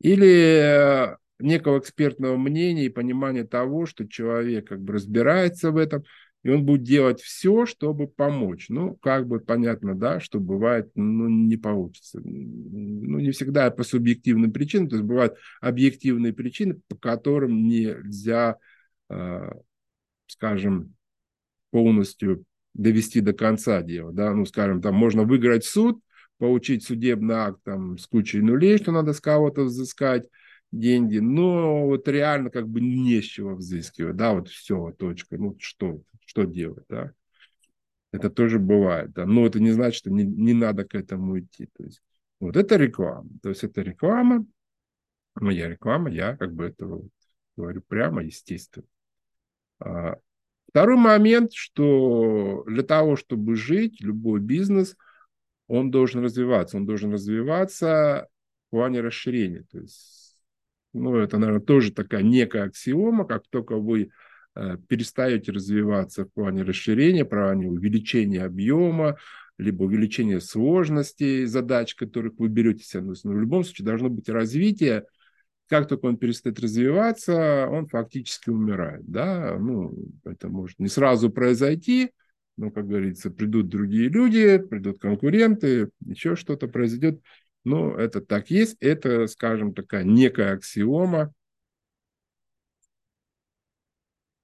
Или 0.00 1.12
э, 1.12 1.16
некого 1.38 1.78
экспертного 1.78 2.36
мнения 2.36 2.86
и 2.86 2.90
понимания 2.90 3.44
того, 3.44 3.86
что 3.86 4.08
человек 4.08 4.68
как 4.68 4.80
бы 4.80 4.94
разбирается 4.94 5.70
в 5.70 5.76
этом– 5.76 6.04
и 6.44 6.50
он 6.50 6.64
будет 6.66 6.82
делать 6.82 7.22
все, 7.22 7.64
чтобы 7.64 8.06
помочь. 8.06 8.66
Ну, 8.68 8.96
как 8.96 9.26
бы 9.26 9.40
понятно, 9.40 9.94
да, 9.94 10.20
что 10.20 10.38
бывает, 10.38 10.90
ну, 10.94 11.26
не 11.26 11.56
получится. 11.56 12.20
Ну, 12.22 13.18
не 13.18 13.30
всегда 13.30 13.70
по 13.70 13.82
субъективным 13.82 14.52
причинам, 14.52 14.90
то 14.90 14.96
есть 14.96 15.08
бывают 15.08 15.36
объективные 15.62 16.34
причины, 16.34 16.78
по 16.86 16.96
которым 16.96 17.66
нельзя, 17.66 18.58
э, 19.08 19.52
скажем, 20.26 20.94
полностью 21.70 22.44
довести 22.74 23.20
до 23.20 23.32
конца 23.32 23.82
дело, 23.82 24.12
да, 24.12 24.32
ну, 24.34 24.44
скажем, 24.44 24.82
там 24.82 24.94
можно 24.94 25.22
выиграть 25.24 25.64
суд, 25.64 26.00
получить 26.38 26.84
судебный 26.84 27.36
акт 27.36 27.60
там 27.64 27.96
с 27.98 28.06
кучей 28.06 28.40
нулей, 28.40 28.78
что 28.78 28.92
надо 28.92 29.12
с 29.12 29.20
кого-то 29.20 29.62
взыскать, 29.62 30.28
деньги, 30.72 31.18
но 31.18 31.86
вот 31.86 32.08
реально 32.08 32.50
как 32.50 32.68
бы 32.68 32.80
не 32.80 33.22
с 33.22 33.24
чего 33.24 33.54
взыскивать, 33.54 34.16
да, 34.16 34.34
вот 34.34 34.48
все, 34.48 34.92
точка, 34.98 35.38
ну 35.38 35.56
что, 35.60 36.02
что 36.26 36.44
делать, 36.44 36.84
да. 36.88 37.12
Это 38.12 38.30
тоже 38.30 38.58
бывает, 38.58 39.12
да, 39.12 39.26
но 39.26 39.46
это 39.46 39.60
не 39.60 39.70
значит, 39.70 39.98
что 39.98 40.10
не, 40.10 40.24
не 40.24 40.52
надо 40.52 40.84
к 40.84 40.94
этому 40.94 41.38
идти, 41.38 41.68
то 41.76 41.84
есть 41.84 42.02
вот 42.40 42.56
это 42.56 42.76
реклама, 42.76 43.28
то 43.42 43.48
есть 43.48 43.64
это 43.64 43.82
реклама, 43.82 44.44
моя 45.36 45.68
реклама, 45.68 46.10
я 46.10 46.36
как 46.36 46.52
бы 46.54 46.64
это 46.66 47.00
говорю 47.56 47.82
прямо, 47.82 48.22
естественно. 48.22 48.86
А, 49.80 50.16
второй 50.74 50.96
момент, 50.96 51.52
что 51.54 52.64
для 52.66 52.82
того, 52.82 53.14
чтобы 53.14 53.54
жить, 53.54 54.00
любой 54.00 54.40
бизнес, 54.40 54.96
он 55.68 55.92
должен 55.92 56.24
развиваться, 56.24 56.78
он 56.78 56.84
должен 56.84 57.12
развиваться 57.12 58.26
в 58.66 58.70
плане 58.70 59.00
расширения, 59.00 59.64
то 59.70 59.78
есть 59.78 60.24
ну, 60.92 61.16
это, 61.16 61.38
наверное, 61.38 61.60
тоже 61.60 61.92
такая 61.92 62.22
некая 62.22 62.64
аксиома, 62.64 63.24
как 63.24 63.44
только 63.50 63.76
вы 63.76 64.10
э, 64.56 64.76
перестаете 64.88 65.52
развиваться 65.52 66.24
в 66.24 66.32
плане 66.32 66.62
расширения, 66.62 67.24
в 67.24 67.28
плане 67.28 67.68
увеличения 67.68 68.42
объема, 68.42 69.16
либо 69.58 69.84
увеличения 69.84 70.40
сложности 70.40 71.44
задач, 71.44 71.94
которых 71.94 72.34
вы 72.38 72.48
берете 72.48 72.84
себе. 72.84 73.02
Но 73.02 73.32
в 73.32 73.40
любом 73.40 73.62
случае 73.62 73.86
должно 73.86 74.08
быть 74.08 74.28
развитие. 74.28 75.06
Как 75.68 75.88
только 75.88 76.06
он 76.06 76.16
перестает 76.18 76.60
развиваться, 76.60 77.68
он 77.70 77.86
фактически 77.86 78.50
умирает. 78.50 79.04
Да? 79.06 79.56
Ну, 79.58 79.94
это 80.24 80.48
может 80.48 80.78
не 80.78 80.88
сразу 80.88 81.30
произойти, 81.30 82.10
но, 82.56 82.70
как 82.70 82.86
говорится, 82.86 83.30
придут 83.30 83.68
другие 83.68 84.08
люди, 84.08 84.58
придут 84.58 85.00
конкуренты, 85.00 85.90
еще 86.04 86.36
что-то 86.36 86.68
произойдет. 86.68 87.20
Ну, 87.64 87.94
это 87.94 88.20
так 88.20 88.50
есть. 88.50 88.76
Это, 88.80 89.26
скажем, 89.26 89.74
такая 89.74 90.04
некая 90.04 90.52
аксиома, 90.52 91.32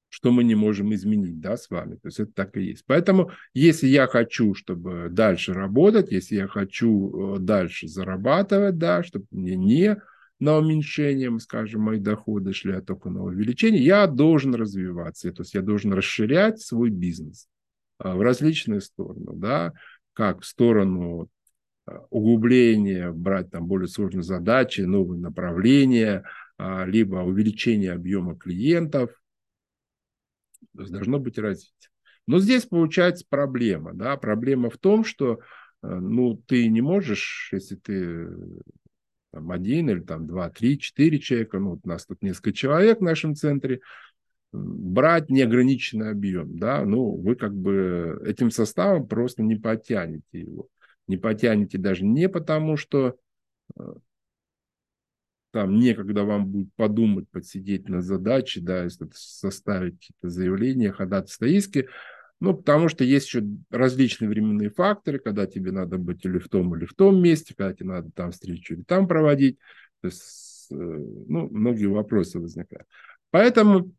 что 0.08 0.32
мы 0.32 0.42
не 0.42 0.54
можем 0.54 0.92
изменить, 0.92 1.40
да, 1.40 1.56
с 1.56 1.70
вами. 1.70 1.94
То 1.94 2.08
есть 2.08 2.18
это 2.18 2.32
так 2.32 2.56
и 2.56 2.62
есть. 2.62 2.84
Поэтому, 2.86 3.30
если 3.54 3.86
я 3.86 4.06
хочу, 4.06 4.54
чтобы 4.54 5.08
дальше 5.10 5.54
работать, 5.54 6.10
если 6.10 6.36
я 6.36 6.48
хочу 6.48 7.36
э, 7.36 7.38
дальше 7.38 7.88
зарабатывать, 7.88 8.76
да, 8.76 9.02
чтобы 9.04 9.26
мне 9.30 9.54
не 9.54 10.02
на 10.40 10.56
уменьшение, 10.56 11.38
скажем, 11.38 11.82
мои 11.82 11.98
доходы 11.98 12.52
шли, 12.52 12.72
а 12.72 12.82
только 12.82 13.10
на 13.10 13.22
увеличение, 13.22 13.84
я 13.84 14.06
должен 14.06 14.54
развиваться. 14.54 15.30
То 15.32 15.42
есть 15.42 15.54
я 15.54 15.60
должен 15.60 15.92
расширять 15.92 16.60
свой 16.60 16.90
бизнес 16.90 17.46
а, 17.98 18.16
в 18.16 18.22
различные 18.22 18.80
стороны, 18.80 19.32
да, 19.34 19.72
как 20.14 20.40
в 20.40 20.46
сторону 20.46 21.28
углубление, 22.10 23.12
брать 23.12 23.50
там 23.50 23.66
более 23.66 23.88
сложные 23.88 24.22
задачи, 24.22 24.82
новые 24.82 25.20
направления, 25.20 26.24
а, 26.56 26.84
либо 26.84 27.16
увеличение 27.16 27.92
объема 27.92 28.36
клиентов. 28.36 29.10
То 30.74 30.82
есть 30.82 30.92
должно 30.92 31.18
быть 31.18 31.38
развитие. 31.38 31.90
Но 32.26 32.38
здесь 32.38 32.66
получается 32.66 33.24
проблема. 33.28 33.92
Да? 33.94 34.16
Проблема 34.16 34.70
в 34.70 34.78
том, 34.78 35.04
что 35.04 35.40
э, 35.82 35.88
ну, 35.88 36.36
ты 36.46 36.68
не 36.68 36.80
можешь, 36.80 37.48
если 37.50 37.74
ты 37.74 38.28
там, 39.32 39.50
один 39.50 39.90
или 39.90 40.00
там 40.00 40.26
два, 40.26 40.50
три, 40.50 40.78
четыре 40.78 41.18
человека, 41.18 41.58
ну, 41.58 41.70
вот 41.70 41.80
у 41.84 41.88
нас 41.88 42.06
тут 42.06 42.22
несколько 42.22 42.52
человек 42.52 42.98
в 42.98 43.04
нашем 43.04 43.34
центре, 43.34 43.80
брать 44.52 45.30
неограниченный 45.30 46.10
объем, 46.10 46.58
да, 46.58 46.84
ну, 46.84 47.16
вы 47.16 47.36
как 47.36 47.54
бы 47.54 48.20
этим 48.26 48.50
составом 48.50 49.06
просто 49.06 49.42
не 49.42 49.56
потянете 49.56 50.24
его. 50.40 50.68
Не 51.06 51.16
потянете 51.16 51.78
даже 51.78 52.04
не 52.04 52.28
потому, 52.28 52.76
что 52.76 53.16
э, 53.76 53.82
там 55.52 55.78
некогда 55.78 56.24
вам 56.24 56.46
будет 56.46 56.74
подумать, 56.74 57.28
подсидеть 57.30 57.88
на 57.88 58.00
задаче, 58.00 58.60
да, 58.60 58.88
составить 59.12 59.94
какие-то 59.94 60.28
заявления, 60.28 60.92
ходатайства, 60.92 61.46
иски, 61.46 61.88
ну, 62.40 62.54
потому 62.54 62.88
что 62.88 63.04
есть 63.04 63.26
еще 63.26 63.44
различные 63.70 64.30
временные 64.30 64.70
факторы, 64.70 65.18
когда 65.18 65.46
тебе 65.46 65.72
надо 65.72 65.98
быть 65.98 66.24
или 66.24 66.38
в 66.38 66.48
том, 66.48 66.74
или 66.74 66.86
в 66.86 66.94
том 66.94 67.22
месте, 67.22 67.54
когда 67.54 67.74
тебе 67.74 67.90
надо 67.90 68.10
там 68.12 68.32
встречу 68.32 68.74
или 68.74 68.82
там 68.82 69.06
проводить. 69.06 69.58
То 70.00 70.08
есть, 70.08 70.68
э, 70.70 70.74
ну, 70.74 71.48
многие 71.50 71.86
вопросы 71.86 72.40
возникают. 72.40 72.86
Поэтому 73.30 73.92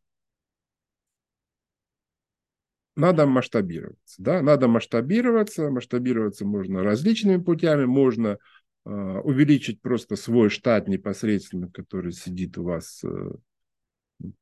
надо 2.96 3.28
масштабироваться. 3.28 4.16
Да? 4.18 4.42
Надо 4.42 4.68
масштабироваться. 4.68 5.70
Масштабироваться 5.70 6.44
можно 6.44 6.84
различными 6.84 7.42
путями. 7.42 7.86
Можно 7.86 8.40
э, 8.86 8.90
увеличить 8.90 9.82
просто 9.82 10.16
свой 10.16 10.50
штат 10.50 10.88
непосредственно, 10.88 11.70
который 11.70 12.12
сидит 12.12 12.58
у 12.58 12.64
вас, 12.64 13.04
э, 13.04 13.32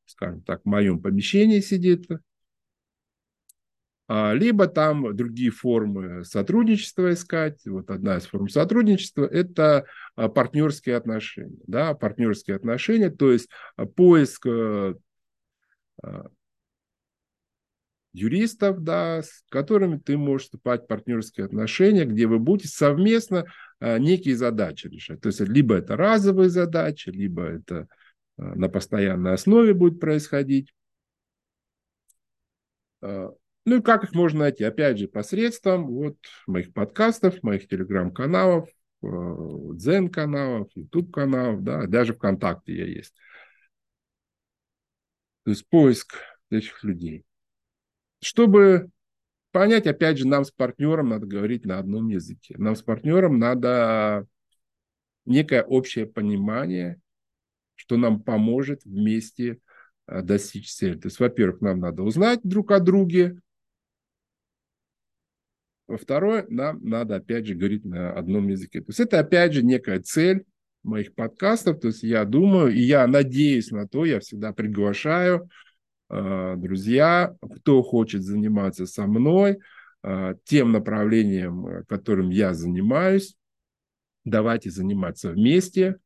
скажем 0.06 0.40
так, 0.40 0.62
в 0.62 0.68
моем 0.68 1.02
помещении 1.02 1.60
сидит. 1.60 2.08
А, 4.12 4.32
либо 4.34 4.66
там 4.66 5.14
другие 5.14 5.52
формы 5.52 6.24
сотрудничества 6.24 7.12
искать. 7.12 7.64
Вот 7.64 7.90
одна 7.90 8.16
из 8.16 8.26
форм 8.26 8.48
сотрудничества– 8.48 9.24
это 9.30 9.86
а, 10.16 10.28
партнерские 10.28 10.96
отношения. 10.96 11.60
Да? 11.68 11.94
Партнерские 11.94 12.56
отношения, 12.56 13.10
то 13.10 13.30
есть 13.30 13.48
а, 13.76 13.86
поиск 13.86 14.46
э, 14.48 14.94
юристов, 18.12 18.82
да, 18.82 19.22
с 19.22 19.44
которыми 19.48 19.98
ты 19.98 20.16
можешь 20.16 20.46
вступать 20.46 20.82
в 20.82 20.86
партнерские 20.88 21.46
отношения, 21.46 22.04
где 22.04 22.26
вы 22.26 22.40
будете 22.40 22.66
совместно 22.66 23.44
некие 23.80 24.34
задачи 24.34 24.88
решать. 24.88 25.20
То 25.20 25.28
есть 25.28 25.38
либо 25.38 25.76
это 25.76 25.96
разовые 25.96 26.50
задачи, 26.50 27.10
либо 27.10 27.44
это 27.44 27.86
на 28.36 28.68
постоянной 28.68 29.34
основе 29.34 29.72
будет 29.72 30.00
происходить. 30.00 30.72
Ну 33.70 33.76
и 33.76 33.82
как 33.82 34.02
их 34.02 34.14
можно 34.14 34.40
найти? 34.40 34.64
Опять 34.64 34.98
же, 34.98 35.06
посредством 35.06 35.86
вот 35.86 36.16
моих 36.48 36.72
подкастов, 36.72 37.40
моих 37.44 37.68
телеграм-каналов, 37.68 38.68
дзен-каналов, 39.00 40.66
YouTube-каналов, 40.74 41.62
да, 41.62 41.86
даже 41.86 42.14
ВКонтакте 42.14 42.74
я 42.74 42.86
есть. 42.86 43.14
То 45.44 45.52
есть 45.52 45.68
поиск 45.68 46.16
этих 46.50 46.82
людей. 46.82 47.24
Чтобы 48.20 48.90
понять, 49.52 49.86
опять 49.86 50.18
же, 50.18 50.26
нам 50.26 50.44
с 50.44 50.50
партнером 50.50 51.10
надо 51.10 51.26
говорить 51.26 51.64
на 51.64 51.78
одном 51.78 52.08
языке. 52.08 52.56
Нам 52.58 52.74
с 52.74 52.82
партнером 52.82 53.38
надо 53.38 54.26
некое 55.26 55.62
общее 55.62 56.06
понимание, 56.06 57.00
что 57.76 57.96
нам 57.96 58.20
поможет 58.20 58.82
вместе 58.84 59.60
а, 60.06 60.22
достичь 60.22 60.72
цели. 60.74 60.98
То 60.98 61.06
есть, 61.06 61.20
во-первых, 61.20 61.60
нам 61.60 61.78
надо 61.78 62.02
узнать 62.02 62.40
друг 62.42 62.72
о 62.72 62.80
друге. 62.80 63.40
Во-вторых, 65.90 66.46
нам 66.48 66.80
надо, 66.82 67.16
опять 67.16 67.46
же, 67.46 67.54
говорить 67.54 67.84
на 67.84 68.12
одном 68.12 68.48
языке. 68.48 68.80
То 68.80 68.86
есть, 68.88 69.00
это, 69.00 69.20
опять 69.20 69.52
же, 69.52 69.62
некая 69.62 70.00
цель 70.00 70.44
моих 70.82 71.14
подкастов. 71.14 71.80
То 71.80 71.88
есть, 71.88 72.02
я 72.02 72.24
думаю, 72.24 72.72
и 72.72 72.80
я 72.80 73.06
надеюсь 73.06 73.70
на 73.70 73.86
то, 73.86 74.04
я 74.04 74.20
всегда 74.20 74.52
приглашаю 74.52 75.48
Э, 76.10 76.56
друзья, 76.56 77.36
кто 77.54 77.82
хочет 77.82 78.24
заниматься 78.24 78.84
со 78.84 79.06
мной 79.06 79.58
э, 80.02 80.34
тем 80.44 80.72
направлением, 80.72 81.84
которым 81.88 82.30
я 82.30 82.52
занимаюсь, 82.52 83.36
давайте 84.24 84.70
заниматься 84.70 85.30
вместе. 85.30 85.98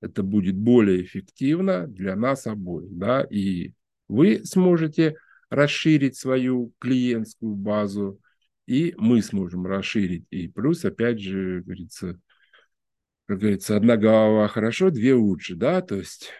Это 0.00 0.22
будет 0.22 0.54
более 0.54 1.02
эффективно 1.02 1.86
для 1.86 2.14
нас 2.14 2.46
обоих. 2.46 2.90
Да? 2.90 3.22
И 3.22 3.72
вы 4.06 4.44
сможете 4.44 5.16
расширить 5.48 6.16
свою 6.16 6.72
клиентскую 6.78 7.54
базу, 7.54 8.20
и 8.68 8.94
мы 8.98 9.22
сможем 9.22 9.66
расширить. 9.66 10.26
И 10.28 10.46
плюс, 10.46 10.84
опять 10.84 11.20
же, 11.20 11.62
говорится, 11.62 12.20
как 13.24 13.38
говорится, 13.38 13.76
одна 13.78 13.96
голова 13.96 14.46
хорошо, 14.46 14.90
две 14.90 15.14
лучше, 15.14 15.56
да, 15.56 15.80
то 15.80 15.96
есть 15.96 16.30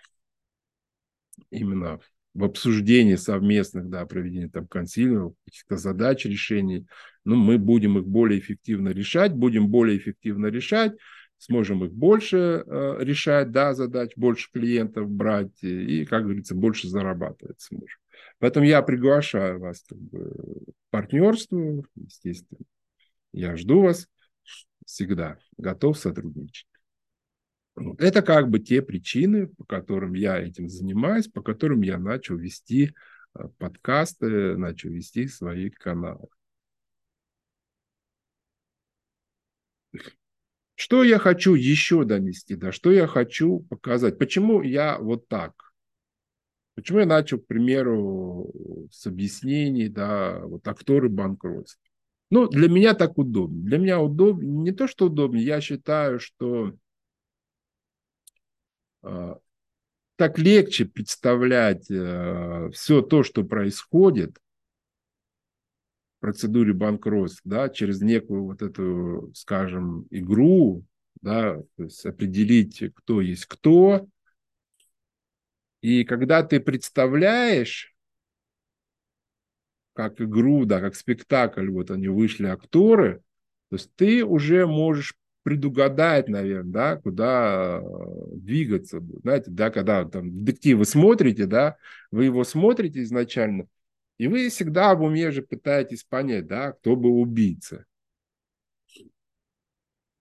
именно 1.51 2.01
в 2.35 2.45
обсуждении 2.45 3.15
совместных, 3.15 3.89
да, 3.89 4.05
проведения 4.05 4.51
там 4.51 4.69
консилиумов, 4.69 5.37
каких-то 5.47 5.79
задач, 5.79 6.27
решений, 6.27 6.87
ну, 7.25 7.35
мы 7.37 7.57
будем 7.57 7.99
их 7.99 8.07
более 8.07 8.41
эффективно 8.41 8.91
решать, 8.91 9.33
будем 9.33 9.69
более 9.69 9.97
эффективно 9.97 10.49
решать, 10.49 10.93
сможем 11.39 11.85
их 11.85 11.93
больше 11.93 12.65
э, 12.67 12.97
решать, 13.01 13.51
да, 13.51 13.75
задач, 13.75 14.13
больше 14.17 14.51
клиентов 14.53 15.09
брать 15.09 15.63
и, 15.63 16.05
как 16.05 16.25
говорится, 16.25 16.55
больше 16.55 16.89
зарабатывать 16.89 17.61
сможем. 17.61 17.99
Поэтому 18.39 18.67
я 18.67 18.83
приглашаю 18.83 19.61
вас 19.61 19.85
как 19.89 19.99
бы, 19.99 20.31
к 20.31 20.91
партнерству, 20.91 21.85
естественно. 21.95 22.61
Я 23.33 23.57
жду 23.57 23.83
вас 23.83 24.09
всегда, 24.85 25.39
готов 25.57 25.99
сотрудничать. 25.99 26.67
Это 27.99 28.23
как 28.23 28.49
бы 28.49 28.59
те 28.59 28.83
причины, 28.83 29.49
по 29.49 29.65
которым 29.65 30.15
я 30.15 30.39
этим 30.39 30.69
занимаюсь, 30.69 31.29
по 31.29 31.43
которым 31.43 31.83
я 31.83 31.99
начал 31.99 32.37
вести 32.37 32.93
э, 33.35 33.49
подкасты, 33.59 34.57
начал 34.57 34.91
вести 34.91 35.29
свои 35.29 35.71
каналы. 35.71 36.29
Что 40.81 41.03
я 41.03 41.19
хочу 41.19 41.55
еще 41.55 42.05
донести, 42.05 42.55
да, 42.55 42.71
что 42.71 42.93
я 42.93 43.09
хочу 43.09 43.67
показать? 43.69 44.17
Почему 44.17 44.63
я 44.63 44.97
вот 45.01 45.27
так? 45.27 45.73
Почему 46.77 47.01
я 47.01 47.07
начал, 47.07 47.41
к 47.41 47.49
примеру, 47.49 48.53
с 48.93 49.05
объяснений, 49.09 49.89
да, 49.89 50.39
вот 50.39 50.69
акторы 50.69 51.09
банкротства? 51.09 51.83
Ну, 52.31 52.47
для 52.47 52.69
меня 52.69 52.95
так 52.95 53.19
удобно. 53.19 53.61
Для 53.61 53.79
меня 53.79 54.01
удобно, 54.01 54.47
не 54.47 54.71
то, 54.71 54.87
что 54.87 55.07
удобно, 55.07 55.39
я 55.39 55.61
считаю, 55.61 56.21
что 56.21 56.73
а, 59.03 59.41
так 60.15 60.39
легче 60.39 60.85
представлять 60.85 61.91
э, 61.91 62.71
все 62.73 63.03
то, 63.03 63.25
что 63.25 63.43
происходит 63.43 64.39
процедуре 66.21 66.73
банкротства, 66.73 67.51
да, 67.51 67.69
через 67.69 68.01
некую 68.01 68.45
вот 68.45 68.63
эту, 68.63 69.31
скажем, 69.35 70.07
игру, 70.11 70.85
да, 71.21 71.57
то 71.77 71.85
есть 71.85 72.05
определить, 72.05 72.83
кто 72.95 73.21
есть 73.21 73.47
кто. 73.47 74.07
И 75.81 76.05
когда 76.05 76.43
ты 76.43 76.61
представляешь 76.61 77.95
как 79.95 80.21
игру, 80.21 80.65
да, 80.65 80.81
как 80.81 80.95
спектакль, 80.95 81.71
вот 81.71 81.91
они 81.91 82.09
вышли 82.09 82.47
акторы, 82.47 83.23
то 83.69 83.77
есть 83.77 83.93
ты 83.97 84.25
уже 84.25 84.67
можешь 84.67 85.17
предугадать, 85.43 86.29
наверное, 86.29 86.71
да, 86.71 86.97
куда 86.97 87.81
э, 87.81 87.87
двигаться. 88.33 89.01
Знаете, 89.23 89.51
да, 89.51 89.71
когда 89.71 90.05
там 90.05 90.45
детективы 90.45 90.85
смотрите, 90.85 91.47
да, 91.47 91.77
вы 92.11 92.27
его 92.27 92.45
смотрите 92.45 93.03
изначально, 93.03 93.67
и 94.19 94.27
вы 94.27 94.49
всегда 94.49 94.95
в 94.95 95.03
уме 95.03 95.31
же 95.31 95.43
пытаетесь 95.43 96.05
понять, 96.05 96.47
да, 96.47 96.73
кто 96.73 96.97
был 96.97 97.21
убийца. 97.21 97.87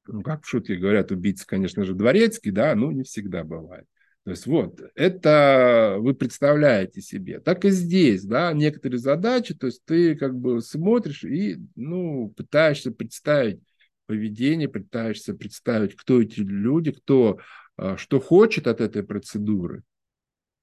Ну, 0.07 0.21
как 0.21 0.43
в 0.43 0.47
шутке 0.47 0.75
говорят, 0.75 1.11
убийца, 1.11 1.45
конечно 1.45 1.83
же, 1.83 1.93
дворецкий, 1.93 2.51
да, 2.51 2.73
но 2.75 2.91
не 2.91 3.03
всегда 3.03 3.43
бывает. 3.43 3.85
То 4.23 4.31
есть 4.31 4.45
вот, 4.45 4.81
это 4.95 5.97
вы 5.99 6.13
представляете 6.13 7.01
себе. 7.01 7.39
Так 7.39 7.65
и 7.65 7.69
здесь, 7.69 8.23
да, 8.23 8.53
некоторые 8.53 8.99
задачи, 8.99 9.53
то 9.53 9.67
есть 9.67 9.83
ты 9.85 10.15
как 10.15 10.35
бы 10.35 10.61
смотришь 10.61 11.23
и, 11.23 11.57
ну, 11.75 12.33
пытаешься 12.35 12.91
представить, 12.91 13.61
поведение, 14.05 14.69
пытаешься 14.69 15.33
представить, 15.33 15.95
кто 15.95 16.21
эти 16.21 16.39
люди, 16.39 16.91
кто 16.91 17.39
а, 17.77 17.95
что 17.95 18.19
хочет 18.19 18.67
от 18.67 18.81
этой 18.81 19.03
процедуры, 19.03 19.83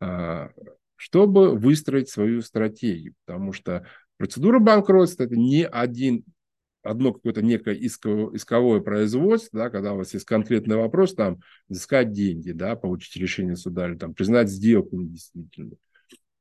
а, 0.00 0.50
чтобы 1.04 1.54
выстроить 1.54 2.08
свою 2.08 2.40
стратегию. 2.40 3.12
Потому 3.26 3.52
что 3.52 3.86
процедура 4.16 4.58
банкротства– 4.58 5.24
это 5.24 5.36
не 5.36 5.66
один, 5.66 6.24
одно 6.82 7.12
какое-то 7.12 7.42
некое 7.42 7.74
исковое, 7.74 8.80
производство, 8.80 9.64
да, 9.64 9.68
когда 9.68 9.92
у 9.92 9.98
вас 9.98 10.14
есть 10.14 10.24
конкретный 10.24 10.76
вопрос, 10.76 11.14
там, 11.14 11.40
взыскать 11.68 12.10
деньги, 12.12 12.52
да, 12.52 12.74
получить 12.74 13.16
решение 13.16 13.54
суда 13.54 13.86
или 13.86 13.98
там, 13.98 14.14
признать 14.14 14.48
сделку 14.48 14.96
недействительной. 14.96 15.76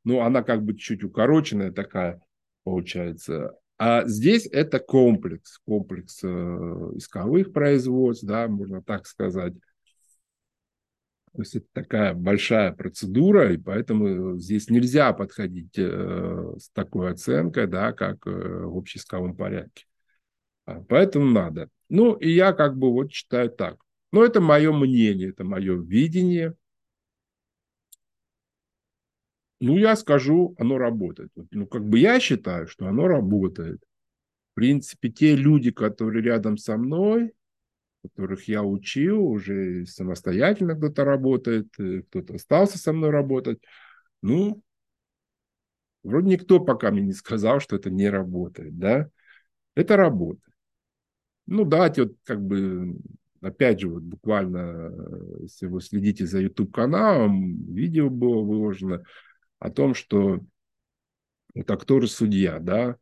Ну, 0.06 0.21
она 0.21 0.43
как 0.43 0.63
бы 0.63 0.78
чуть 0.78 1.04
укороченная 1.04 1.73
такая 1.73 2.21
получается. 2.63 3.58
А 3.78 4.08
здесь 4.08 4.47
это 4.49 4.80
комплекс, 4.80 5.60
комплекс 5.65 6.21
э, 6.23 6.28
исковых 6.95 7.52
производств, 7.52 8.23
да, 8.26 8.47
можно 8.47 8.82
так 8.82 9.08
сказать. 9.08 9.56
То 11.35 11.41
есть 11.41 11.55
это 11.55 11.65
такая 11.73 12.13
большая 12.13 12.71
процедура, 12.73 13.51
и 13.51 13.57
поэтому 13.57 14.37
здесь 14.37 14.69
нельзя 14.69 15.11
подходить 15.13 15.77
э, 15.77 16.53
с 16.59 16.69
такой 16.69 17.11
оценкой, 17.11 17.65
да, 17.65 17.91
как 17.91 18.27
э, 18.27 18.29
в 18.29 18.77
общеисковом 18.77 19.35
порядке. 19.35 19.85
А, 20.65 20.81
поэтому 20.81 21.25
надо. 21.25 21.69
Ну, 21.89 22.13
и 22.13 22.29
я 22.29 22.53
как 22.53 22.77
бы 22.77 22.91
вот 22.91 23.11
считаю 23.11 23.49
так. 23.49 23.83
Но 24.11 24.23
это 24.23 24.41
мое 24.41 24.71
мнение, 24.71 25.29
это 25.29 25.43
мое 25.43 25.75
видение. 25.75 26.55
Ну, 29.59 29.77
я 29.77 29.95
скажу, 29.95 30.53
оно 30.59 30.77
работает. 30.77 31.31
Ну, 31.49 31.65
как 31.65 31.83
бы 31.83 31.97
я 31.97 32.19
считаю, 32.19 32.67
что 32.67 32.85
оно 32.85 33.07
работает. 33.07 33.81
В 34.51 34.55
принципе, 34.55 35.09
те 35.09 35.35
люди, 35.35 35.71
которые 35.71 36.21
рядом 36.23 36.57
со 36.57 36.77
мной, 36.77 37.33
которых 38.03 38.47
я 38.47 38.63
учил, 38.63 39.25
уже 39.25 39.85
самостоятельно 39.85 40.75
кто-то 40.75 41.03
работает, 41.05 41.67
э, 41.79 42.01
кто-то 42.03 42.35
остался 42.35 42.77
со 42.77 42.93
мной 42.93 43.09
работать. 43.09 43.59
Ну, 44.21 44.61
вроде 46.03 46.29
никто 46.29 46.59
пока 46.59 46.91
мне 46.91 47.01
не 47.01 47.13
сказал, 47.13 47.59
что 47.59 47.75
это 47.75 47.89
не 47.89 48.09
работает, 48.09 48.77
да. 48.77 49.09
Это 49.75 49.97
работает. 49.97 50.53
Ну, 51.45 51.65
давайте 51.65 52.03
вот 52.03 52.15
как 52.23 52.41
бы, 52.41 52.97
опять 53.41 53.79
же, 53.81 53.89
вот 53.89 54.03
буквально, 54.03 54.91
э, 54.91 55.37
если 55.41 55.65
вы 55.67 55.81
следите 55.81 56.25
за 56.25 56.39
YouTube-каналом, 56.39 57.73
видео 57.73 58.09
было 58.09 58.41
выложено, 58.41 59.03
о 59.59 59.69
том, 59.69 59.93
что 59.93 60.41
вот 61.55 61.71
актор 61.71 62.07
судья, 62.09 62.59
да, 62.59 62.97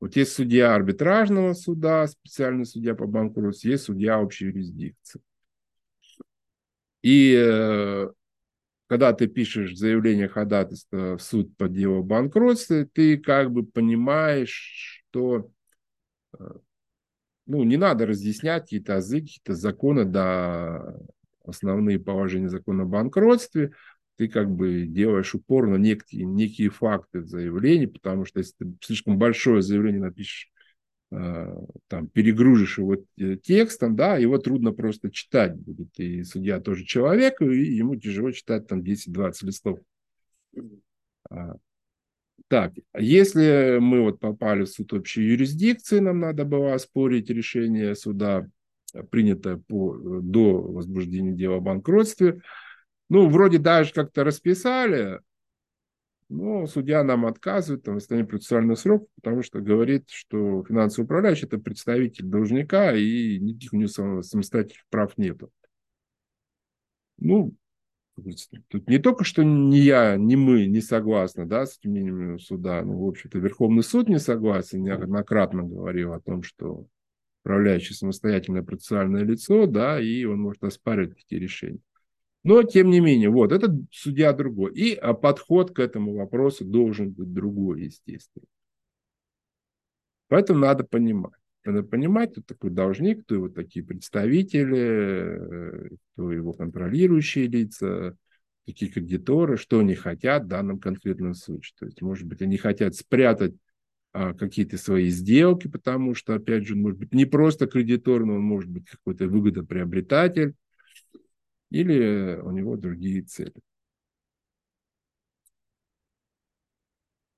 вот 0.00 0.14
есть 0.16 0.32
судья 0.32 0.74
арбитражного 0.74 1.54
суда, 1.54 2.06
специальный 2.06 2.66
судья 2.66 2.94
по 2.94 3.06
банкротству, 3.06 3.68
есть 3.68 3.84
судья 3.84 4.20
общей 4.20 4.46
юрисдикции. 4.46 5.20
И 7.02 7.34
э, 7.36 8.08
когда 8.86 9.12
ты 9.12 9.26
пишешь 9.26 9.76
заявление 9.76 10.28
ходатайства 10.28 11.16
в 11.16 11.22
суд 11.22 11.56
по 11.56 11.68
делу 11.68 12.00
о 12.00 12.02
банкротстве, 12.02 12.86
ты 12.86 13.18
как 13.18 13.50
бы 13.50 13.64
понимаешь, 13.64 15.02
что 15.10 15.50
э, 16.38 16.44
ну, 17.46 17.64
не 17.64 17.76
надо 17.76 18.06
разъяснять 18.06 18.64
какие-то 18.64 18.96
азы, 18.96 19.20
какие-то 19.20 19.54
законы, 19.54 20.04
да, 20.04 20.96
основные 21.44 21.98
положения 21.98 22.48
закона 22.48 22.82
о 22.82 22.86
банкротстве, 22.86 23.72
ты 24.18 24.26
как 24.26 24.50
бы 24.50 24.84
делаешь 24.84 25.34
упор 25.34 25.68
на 25.68 25.76
некие, 25.76 26.24
некие 26.24 26.70
факты 26.70 27.20
в 27.20 27.28
заявлении, 27.28 27.86
потому 27.86 28.24
что 28.24 28.40
если 28.40 28.52
ты 28.58 28.76
слишком 28.82 29.16
большое 29.16 29.62
заявление 29.62 30.00
напишешь, 30.00 30.50
э, 31.12 31.56
там, 31.86 32.08
перегружишь 32.08 32.78
его 32.78 32.96
э, 32.96 33.36
текстом, 33.36 33.94
да, 33.94 34.16
его 34.16 34.38
трудно 34.38 34.72
просто 34.72 35.08
читать 35.12 35.54
будет. 35.54 35.90
И 36.00 36.24
судья 36.24 36.58
тоже 36.58 36.84
человек, 36.84 37.40
и 37.40 37.46
ему 37.46 37.94
тяжело 37.94 38.32
читать 38.32 38.66
там 38.66 38.80
10-20 38.80 39.46
листов. 39.46 39.78
А, 41.30 41.54
так, 42.48 42.72
если 42.98 43.78
мы 43.80 44.02
вот 44.02 44.18
попали 44.18 44.64
в 44.64 44.68
суд 44.68 44.92
общей 44.94 45.22
юрисдикции, 45.22 46.00
нам 46.00 46.18
надо 46.18 46.44
было 46.44 46.74
оспорить 46.74 47.30
решение 47.30 47.94
суда, 47.94 48.48
принятое 49.10 49.58
по, 49.58 49.96
до 49.96 50.60
возбуждения 50.60 51.34
дела 51.34 51.58
о 51.58 51.60
банкротстве. 51.60 52.40
Ну, 53.08 53.28
вроде 53.28 53.58
даже 53.58 53.92
как-то 53.92 54.24
расписали, 54.24 55.20
но 56.28 56.66
судья 56.66 57.02
нам 57.04 57.24
отказывает 57.24 57.84
там, 57.84 57.94
в 57.94 57.96
восстановлении 57.96 58.30
процессуальных 58.30 58.78
сроков, 58.78 59.08
потому 59.14 59.42
что 59.42 59.60
говорит, 59.60 60.10
что 60.10 60.62
финансовый 60.64 61.06
управляющий– 61.06 61.46
это 61.46 61.58
представитель 61.58 62.26
должника, 62.26 62.94
и 62.94 63.38
никаких 63.38 63.72
у 63.72 63.76
него 63.76 64.22
самостоятельных 64.22 64.84
прав 64.90 65.16
нету. 65.16 65.50
Ну, 67.16 67.54
Тут 68.68 68.88
не 68.88 68.98
только 68.98 69.22
что 69.22 69.44
ни 69.44 69.76
я, 69.76 70.16
ни 70.16 70.34
мы 70.34 70.66
не 70.66 70.80
согласны 70.80 71.46
да, 71.46 71.66
с 71.66 71.78
этим 71.78 71.92
мнением 71.92 72.38
суда, 72.40 72.82
но, 72.82 72.98
в 72.98 73.08
общем-то, 73.08 73.38
Верховный 73.38 73.84
суд 73.84 74.08
не 74.08 74.18
согласен, 74.18 74.82
неоднократно 74.82 75.62
говорил 75.62 76.12
о 76.12 76.20
том, 76.20 76.42
что 76.42 76.86
управляющий 77.44 77.94
самостоятельное 77.94 78.62
процессуальное 78.62 79.22
лицо, 79.22 79.66
да, 79.66 80.00
и 80.00 80.24
он 80.24 80.40
может 80.40 80.64
оспаривать 80.64 81.16
такие 81.16 81.40
решения. 81.40 81.78
Но, 82.44 82.62
тем 82.62 82.90
не 82.90 83.00
менее, 83.00 83.30
вот, 83.30 83.52
этот 83.52 83.72
судья 83.90 84.32
другой. 84.32 84.72
И 84.74 84.94
а, 84.94 85.12
подход 85.12 85.74
к 85.74 85.80
этому 85.80 86.14
вопросу 86.14 86.64
должен 86.64 87.10
быть 87.10 87.32
другой, 87.32 87.84
естественно. 87.84 88.46
Поэтому 90.28 90.60
надо 90.60 90.84
понимать. 90.84 91.32
Надо 91.64 91.82
понимать, 91.82 92.32
кто 92.32 92.42
такой 92.42 92.70
должник, 92.70 93.24
кто 93.24 93.34
его 93.34 93.48
такие 93.48 93.84
представители, 93.84 94.78
э, 94.78 95.88
кто 96.14 96.32
его 96.32 96.52
контролирующие 96.52 97.46
лица, 97.46 98.16
какие 98.66 98.88
кредиторы, 98.88 99.56
что 99.56 99.80
они 99.80 99.94
хотят 99.94 100.44
в 100.44 100.48
данном 100.48 100.78
конкретном 100.78 101.34
случае. 101.34 101.74
То 101.78 101.86
есть, 101.86 102.00
может 102.02 102.26
быть, 102.26 102.40
они 102.42 102.56
хотят 102.56 102.94
спрятать 102.94 103.54
а, 104.12 104.34
какие-то 104.34 104.78
свои 104.78 105.08
сделки, 105.08 105.68
потому 105.68 106.14
что, 106.14 106.34
опять 106.34 106.66
же, 106.66 106.74
он 106.74 106.82
может 106.82 106.98
быть 106.98 107.12
не 107.12 107.24
просто 107.24 107.66
кредитор, 107.66 108.24
но 108.24 108.34
он 108.34 108.42
может 108.42 108.70
быть 108.70 108.88
какой-то 108.88 109.26
выгодоприобретатель, 109.26 110.54
или 111.70 112.36
у 112.36 112.50
него 112.50 112.76
другие 112.76 113.22
цели. 113.22 113.54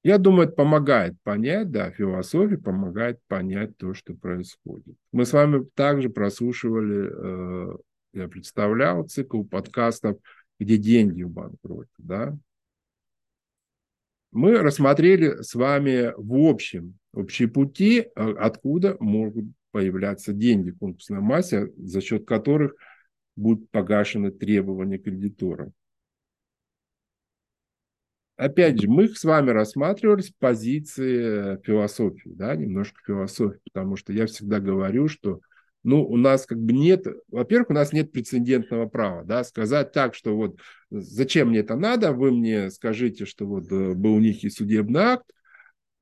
Я 0.03 0.17
думаю, 0.17 0.49
это 0.49 0.57
помогает 0.57 1.15
понять, 1.23 1.71
да, 1.71 1.91
философия 1.91 2.57
помогает 2.57 3.21
понять 3.29 3.77
то, 3.77 3.93
что 3.93 4.15
происходит. 4.15 4.97
Мы 5.13 5.27
с 5.27 5.33
вами 5.33 5.67
также 5.75 6.09
прослушивали, 6.09 7.75
э, 7.75 7.77
я 8.15 8.29
представлял 8.29 9.07
цикл 9.07 9.43
подкастов, 9.43 10.17
где 10.59 10.79
деньги 10.79 11.23
в 11.23 11.31
банкроте, 11.31 11.91
да. 11.99 12.35
Мы 14.33 14.59
рассмотрели 14.59 15.43
с 15.43 15.55
вами 15.55 16.15
в 16.17 16.49
общем, 16.49 16.99
общие 17.13 17.49
пути, 17.49 18.01
э, 18.01 18.35
откуда 18.39 18.97
могут 19.01 19.47
появляться 19.71 20.33
деньги 20.33 20.71
в 20.71 20.79
конкурсной 20.79 21.21
массе, 21.21 21.71
за 21.77 22.01
счет 22.01 22.27
которых 22.27 22.75
будут 23.41 23.71
погашены 23.71 24.31
требования 24.31 24.99
кредитора. 24.99 25.73
Опять 28.37 28.81
же, 28.81 28.89
мы 28.89 29.09
с 29.09 29.23
вами 29.23 29.51
рассматривали 29.51 30.23
с 30.23 30.31
позиции 30.31 31.61
философии, 31.63 32.31
да, 32.31 32.57
немножко 32.57 32.99
философии, 33.07 33.61
потому 33.71 33.97
что 33.97 34.15
я 34.15 34.27
всегда 34.27 34.61
говорю, 34.61 35.09
что 35.09 35.41
ну, 35.83 36.03
у 36.07 36.17
нас 36.17 36.47
как 36.47 36.59
бы 36.59 36.73
нет, 36.73 37.07
во-первых, 37.29 37.71
у 37.71 37.75
нас 37.75 37.93
нет 37.93 38.13
прецедентного 38.13 38.87
права, 38.87 39.25
да, 39.25 39.45
сказать 39.45 39.93
так, 39.93 40.15
что 40.15 40.37
вот 40.37 40.59
зачем 40.91 41.49
мне 41.49 41.59
это 41.59 41.77
надо, 41.77 42.13
вы 42.13 42.33
мне 42.33 42.71
скажите, 42.71 43.27
что 43.27 43.47
вот 43.47 43.71
э, 43.71 43.95
был 43.95 44.15
у 44.15 44.21
них 44.21 44.43
и 44.45 44.51
судебный 44.51 45.01
акт, 45.01 45.27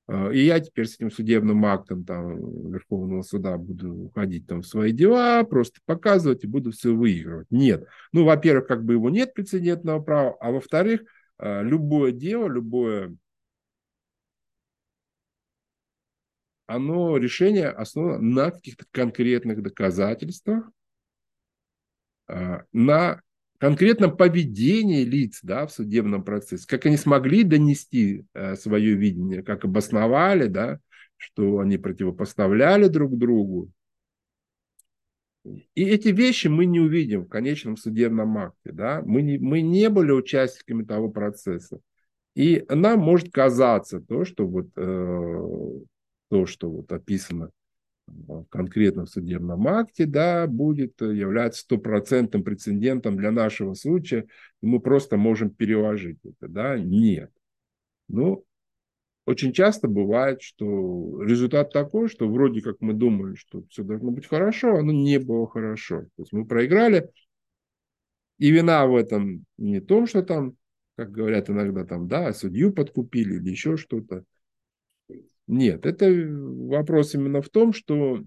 и 0.08 0.40
я 0.40 0.58
теперь 0.60 0.86
с 0.86 0.94
этим 0.94 1.10
судебным 1.10 1.64
актом 1.66 2.04
там 2.04 2.70
Верховного 2.70 3.22
суда 3.22 3.58
буду 3.58 4.04
уходить 4.04 4.46
там 4.46 4.62
в 4.62 4.66
свои 4.66 4.92
дела, 4.92 5.44
просто 5.44 5.80
показывать 5.84 6.44
и 6.44 6.46
буду 6.46 6.72
все 6.72 6.94
выигрывать. 6.94 7.46
Нет. 7.50 7.84
Ну, 8.12 8.24
во-первых, 8.24 8.66
как 8.66 8.84
бы 8.84 8.94
его 8.94 9.10
нет 9.10 9.34
прецедентного 9.34 10.00
права, 10.00 10.36
а 10.40 10.50
во-вторых, 10.50 11.02
Э, 11.38 11.62
любое 11.62 12.12
дело, 12.12 12.48
любое 12.48 13.16
оно, 16.66 17.16
решение 17.16 17.68
основано 17.70 18.18
на 18.20 18.50
каких-то 18.50 18.84
конкретных 18.90 19.62
доказательствах, 19.62 20.70
э, 22.28 22.62
на 22.72 23.22
конкретном 23.58 24.16
поведении 24.16 25.04
лиц 25.04 25.40
да, 25.42 25.66
в 25.66 25.72
судебном 25.72 26.22
процессе, 26.22 26.66
как 26.66 26.86
они 26.86 26.96
смогли 26.96 27.42
донести 27.42 28.24
э, 28.34 28.56
свое 28.56 28.94
видение, 28.94 29.42
как 29.42 29.64
обосновали, 29.64 30.46
да, 30.46 30.78
что 31.16 31.58
они 31.58 31.78
противопоставляли 31.78 32.88
друг 32.88 33.16
другу, 33.18 33.70
и 35.74 35.84
эти 35.84 36.08
вещи 36.08 36.48
мы 36.48 36.66
не 36.66 36.80
увидим 36.80 37.24
в 37.24 37.28
конечном 37.28 37.76
судебном 37.76 38.36
акте. 38.38 38.72
Да? 38.72 39.02
Мы, 39.04 39.22
не, 39.22 39.38
мы 39.38 39.60
не 39.60 39.88
были 39.88 40.12
участниками 40.12 40.84
того 40.84 41.08
процесса. 41.08 41.80
И 42.34 42.64
нам 42.68 43.00
может 43.00 43.32
казаться 43.32 44.00
то, 44.00 44.24
что 44.24 44.46
вот, 44.46 44.68
э, 44.76 45.80
то, 46.30 46.46
что 46.46 46.70
вот 46.70 46.92
описано 46.92 47.50
в 48.26 48.44
конкретном 48.46 49.06
судебном 49.06 49.66
акте, 49.68 50.06
да, 50.06 50.46
будет 50.46 51.00
являться 51.00 51.62
стопроцентным 51.62 52.42
прецедентом 52.42 53.16
для 53.16 53.30
нашего 53.30 53.74
случая, 53.74 54.26
и 54.62 54.66
мы 54.66 54.80
просто 54.80 55.16
можем 55.16 55.50
переложить 55.50 56.18
это. 56.24 56.48
Да? 56.48 56.78
Нет. 56.78 57.30
Ну, 58.08 58.44
очень 59.26 59.52
часто 59.52 59.88
бывает, 59.88 60.40
что 60.40 61.22
результат 61.22 61.70
такой, 61.72 62.08
что 62.08 62.28
вроде 62.28 62.62
как 62.62 62.76
мы 62.80 62.94
думали, 62.94 63.34
что 63.34 63.62
все 63.68 63.82
должно 63.82 64.10
быть 64.10 64.26
хорошо, 64.26 64.76
а 64.76 64.78
оно 64.78 64.92
не 64.92 65.18
было 65.18 65.46
хорошо. 65.46 66.02
То 66.16 66.22
есть 66.22 66.32
мы 66.32 66.46
проиграли, 66.46 67.10
и 68.38 68.50
вина 68.50 68.86
в 68.86 68.96
этом 68.96 69.44
не 69.58 69.80
том, 69.80 70.06
что 70.06 70.22
там, 70.22 70.54
как 70.96 71.10
говорят 71.10 71.50
иногда, 71.50 71.84
там, 71.84 72.08
да, 72.08 72.32
судью 72.32 72.72
подкупили 72.72 73.34
или 73.34 73.50
еще 73.50 73.76
что-то. 73.76 74.24
Нет, 75.48 75.86
это 75.86 76.06
вопрос 76.10 77.14
именно 77.14 77.40
в 77.40 77.48
том, 77.48 77.72
что 77.72 78.22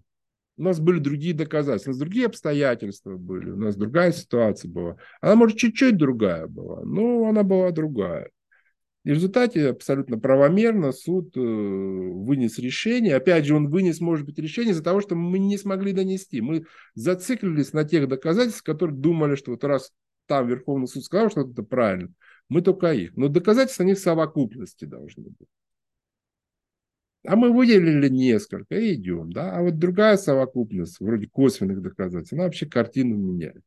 у 0.57 0.63
нас 0.63 0.79
были 0.79 0.99
другие 0.99 1.35
доказательства, 1.35 1.91
у 1.91 1.93
нас 1.93 1.99
другие 1.99 2.25
обстоятельства 2.25 3.15
были, 3.15 3.51
у 3.51 3.57
нас 3.57 3.75
другая 3.75 4.11
ситуация 4.11 4.69
была. 4.69 4.97
Она, 5.21 5.35
может, 5.35 5.57
чуть-чуть 5.57 5.97
другая 5.97 6.47
была, 6.47 6.83
но 6.83 7.27
она 7.27 7.43
была 7.43 7.71
другая. 7.71 8.31
И 9.03 9.11
в 9.11 9.13
результате 9.13 9.69
абсолютно 9.69 10.19
правомерно 10.19 10.91
суд 10.91 11.35
э, 11.35 11.39
вынес 11.39 12.59
решение. 12.59 13.15
Опять 13.15 13.45
же, 13.45 13.55
он 13.55 13.69
вынес, 13.69 13.99
может 13.99 14.25
быть, 14.25 14.37
решение 14.37 14.73
из-за 14.73 14.83
того, 14.83 15.01
что 15.01 15.15
мы 15.15 15.39
не 15.39 15.57
смогли 15.57 15.91
донести. 15.91 16.41
Мы 16.41 16.65
зациклились 16.93 17.73
на 17.73 17.83
тех 17.83 18.07
доказательствах, 18.07 18.63
которые 18.63 18.97
думали, 18.97 19.35
что 19.35 19.51
вот 19.51 19.63
раз 19.63 19.91
там 20.27 20.47
Верховный 20.47 20.87
суд 20.87 21.03
сказал, 21.03 21.31
что 21.31 21.41
это 21.41 21.63
правильно, 21.63 22.11
мы 22.49 22.61
только 22.61 22.93
их. 22.93 23.15
Но 23.15 23.27
доказательства, 23.27 23.83
они 23.83 23.95
в 23.95 23.99
совокупности 23.99 24.85
должны 24.85 25.29
быть. 25.29 25.47
А 27.23 27.35
мы 27.35 27.53
выделили 27.53 28.09
несколько 28.09 28.75
и 28.75 28.95
идем. 28.95 29.31
Да? 29.31 29.55
А 29.55 29.61
вот 29.61 29.77
другая 29.77 30.17
совокупность, 30.17 30.99
вроде 30.99 31.27
косвенных 31.27 31.81
доказательств, 31.81 32.33
она 32.33 32.43
вообще 32.43 32.65
картину 32.65 33.15
меняет. 33.15 33.63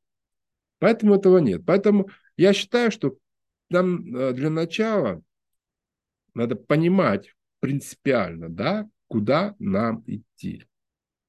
Поэтому 0.80 1.14
этого 1.14 1.38
нет. 1.38 1.62
Поэтому 1.64 2.08
я 2.36 2.52
считаю, 2.52 2.90
что 2.90 3.16
нам 3.70 4.14
э, 4.14 4.32
для 4.32 4.50
начала 4.50 5.22
надо 6.34 6.56
понимать 6.56 7.34
принципиально, 7.60 8.48
да, 8.48 8.88
куда 9.06 9.54
нам 9.58 10.02
идти. 10.06 10.64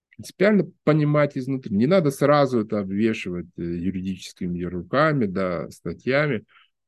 Принципиально 0.09 0.71
понимать 0.83 1.37
изнутри. 1.37 1.75
Не 1.75 1.85
надо 1.85 2.09
сразу 2.09 2.61
это 2.61 2.79
обвешивать 2.79 3.47
э, 3.57 3.61
юридическими 3.61 4.63
руками, 4.63 5.27
да, 5.27 5.69
статьями. 5.69 6.39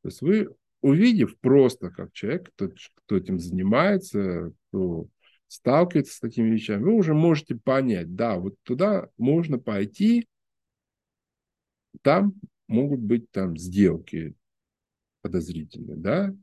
То 0.02 0.10
есть 0.10 0.22
вы, 0.22 0.50
увидев 0.82 1.38
просто 1.40 1.90
как 1.90 2.12
человек, 2.14 2.50
кто, 2.56 2.70
кто 2.96 3.18
этим 3.18 3.40
занимается, 3.40 4.52
кто 4.70 5.08
сталкивается 5.48 6.16
с 6.16 6.20
такими 6.20 6.50
вещами, 6.50 6.84
вы 6.84 6.94
уже 6.94 7.14
можете 7.14 7.56
понять, 7.56 8.16
да, 8.16 8.38
вот 8.38 8.56
туда 8.64 9.10
можно 9.18 9.60
пойти, 9.60 10.28
там 12.02 12.34
могут 12.68 13.00
быть 13.00 13.32
там 13.32 13.58
сделки, 13.58 14.36
подозрительный, 15.22 15.98
да, 15.98 16.34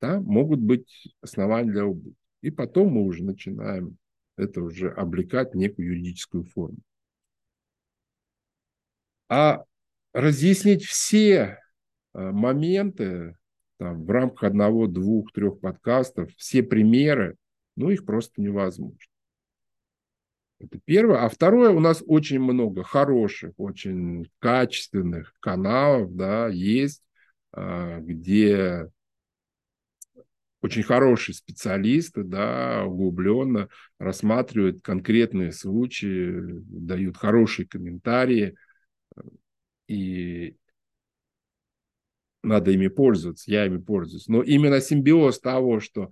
да, 0.00 0.20
могут 0.20 0.60
быть 0.60 1.14
основания 1.20 1.70
для 1.70 1.86
убытка. 1.86 2.18
И 2.42 2.50
потом 2.50 2.92
мы 2.92 3.02
уже 3.02 3.24
начинаем 3.24 3.96
это 4.36 4.60
уже 4.60 4.90
облекать 4.90 5.52
в 5.52 5.56
некую 5.56 5.88
юридическую 5.88 6.44
форму. 6.44 6.78
А 9.28 9.64
разъяснить 10.12 10.84
все 10.84 11.58
э, 12.14 12.18
моменты 12.18 13.36
там, 13.78 14.04
в 14.04 14.10
рамках 14.10 14.44
одного, 14.44 14.86
двух, 14.86 15.32
трех 15.32 15.60
подкастов, 15.60 16.30
все 16.36 16.62
примеры, 16.62 17.36
ну, 17.76 17.90
их 17.90 18.04
просто 18.04 18.40
невозможно. 18.40 18.98
Это 20.58 20.78
первое. 20.84 21.24
А 21.24 21.28
второе, 21.28 21.70
у 21.70 21.80
нас 21.80 22.02
очень 22.06 22.40
много 22.40 22.82
хороших, 22.82 23.52
очень 23.58 24.30
качественных 24.38 25.34
каналов, 25.40 26.14
да, 26.14 26.48
есть, 26.48 27.02
а, 27.52 28.00
где 28.00 28.88
очень 30.62 30.82
хорошие 30.82 31.34
специалисты, 31.34 32.24
да, 32.24 32.84
углубленно 32.84 33.68
рассматривают 33.98 34.82
конкретные 34.82 35.52
случаи, 35.52 36.40
дают 36.40 37.16
хорошие 37.16 37.68
комментарии, 37.68 38.56
и 39.86 40.56
надо 42.42 42.70
ими 42.70 42.88
пользоваться, 42.88 43.50
я 43.50 43.66
ими 43.66 43.78
пользуюсь. 43.78 44.28
Но 44.28 44.42
именно 44.42 44.80
симбиоз 44.80 45.38
того, 45.40 45.80
что 45.80 46.10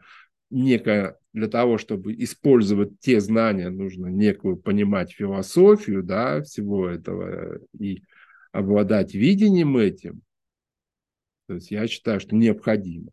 некое 0.50 1.18
для 1.34 1.48
того, 1.48 1.78
чтобы 1.78 2.14
использовать 2.14 3.00
те 3.00 3.20
знания, 3.20 3.68
нужно 3.68 4.06
некую 4.06 4.56
понимать 4.56 5.12
философию 5.12 6.04
да, 6.04 6.42
всего 6.42 6.88
этого 6.88 7.58
и 7.78 8.02
обладать 8.52 9.14
видением 9.14 9.76
этим. 9.76 10.22
То 11.48 11.54
есть 11.54 11.72
я 11.72 11.86
считаю, 11.88 12.20
что 12.20 12.36
необходимо. 12.36 13.10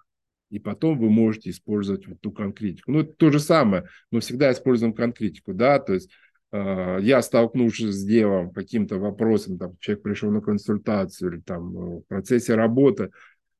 И 0.52 0.60
потом 0.60 1.00
вы 1.00 1.10
можете 1.10 1.50
использовать 1.50 2.08
вот 2.08 2.22
ту 2.22 2.32
конкретику. 2.32 2.92
Ну, 2.92 3.04
то 3.04 3.32
же 3.32 3.40
самое. 3.40 3.86
Мы 4.12 4.20
всегда 4.20 4.52
используем 4.52 4.94
конкретику, 4.94 5.54
да, 5.56 5.80
то 5.80 5.94
есть 5.94 6.12
э, 6.52 6.98
я 7.02 7.24
столкнувшись 7.24 7.96
с 7.96 8.04
делом, 8.04 8.52
каким-то 8.52 9.00
вопросом, 9.00 9.58
там, 9.58 9.78
человек 9.80 10.04
пришел 10.04 10.30
на 10.30 10.42
консультацию 10.42 11.34
или 11.34 11.42
там 11.42 11.76
э, 11.76 11.98
в 12.00 12.02
процессе 12.02 12.54
работы, 12.54 13.10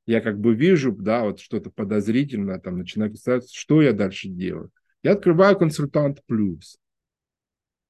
я 0.06 0.20
как 0.20 0.38
бы 0.40 0.54
вижу, 0.54 0.92
да, 0.92 1.24
вот 1.24 1.40
что-то 1.40 1.70
подозрительное, 1.70 2.58
там, 2.58 2.78
начинаю 2.78 3.10
представлять, 3.10 3.52
что 3.52 3.82
я 3.82 3.92
дальше 3.92 4.28
делаю. 4.28 4.70
Я 5.02 5.12
открываю 5.12 5.56
консультант 5.58 6.22
плюс. 6.26 6.78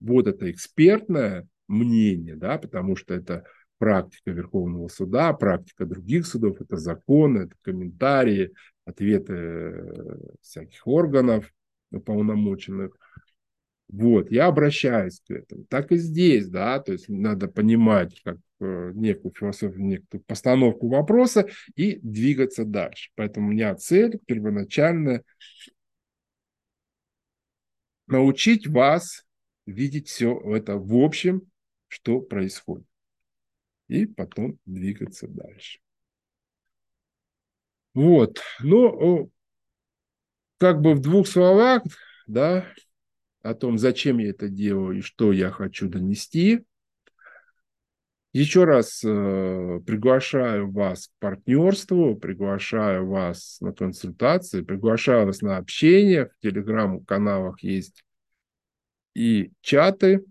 Вот 0.00 0.26
это 0.26 0.50
экспертное 0.50 1.46
мнение, 1.68 2.36
да, 2.36 2.58
потому 2.58 2.96
что 2.96 3.14
это 3.14 3.44
практика 3.78 4.30
Верховного 4.30 4.88
суда, 4.88 5.32
практика 5.32 5.86
других 5.86 6.26
судов, 6.26 6.60
это 6.60 6.76
законы, 6.76 7.40
это 7.40 7.56
комментарии, 7.62 8.52
ответы 8.84 9.32
э, 9.34 10.18
всяких 10.40 10.86
органов 10.86 11.52
уполномоченных. 11.90 12.96
Вот, 13.88 14.30
я 14.30 14.46
обращаюсь 14.46 15.20
к 15.26 15.30
этому. 15.30 15.64
Так 15.64 15.92
и 15.92 15.96
здесь, 15.96 16.48
да, 16.48 16.78
то 16.80 16.92
есть 16.92 17.08
надо 17.08 17.48
понимать 17.48 18.20
как 18.22 18.38
некую 18.64 19.32
философию, 19.32 19.84
некую 19.84 20.22
постановку 20.22 20.88
вопроса 20.88 21.48
и 21.74 21.98
двигаться 22.02 22.64
дальше. 22.64 23.10
Поэтому 23.14 23.48
у 23.48 23.50
меня 23.50 23.74
цель 23.74 24.18
первоначальная 24.26 25.24
научить 28.06 28.66
вас 28.66 29.24
видеть 29.66 30.08
все 30.08 30.38
это 30.56 30.76
в 30.76 30.94
общем, 30.94 31.42
что 31.88 32.20
происходит. 32.20 32.86
И 33.88 34.06
потом 34.06 34.58
двигаться 34.64 35.28
дальше. 35.28 35.80
Вот, 37.94 38.40
ну, 38.60 39.30
как 40.58 40.80
бы 40.80 40.94
в 40.94 41.00
двух 41.00 41.26
словах, 41.26 41.82
да, 42.26 42.66
о 43.42 43.54
том, 43.54 43.76
зачем 43.76 44.18
я 44.18 44.30
это 44.30 44.48
делаю 44.48 44.98
и 44.98 45.02
что 45.02 45.32
я 45.32 45.50
хочу 45.50 45.88
донести. 45.88 46.64
Еще 48.32 48.64
раз 48.64 49.02
э, 49.04 49.80
приглашаю 49.86 50.70
вас 50.70 51.08
к 51.08 51.10
партнерству, 51.18 52.16
приглашаю 52.16 53.06
вас 53.06 53.58
на 53.60 53.74
консультации, 53.74 54.62
приглашаю 54.62 55.26
вас 55.26 55.42
на 55.42 55.58
общение. 55.58 56.26
В 56.26 56.42
телеграм-каналах 56.42 57.62
есть 57.62 58.02
и 59.14 59.52
чаты, 59.60 60.24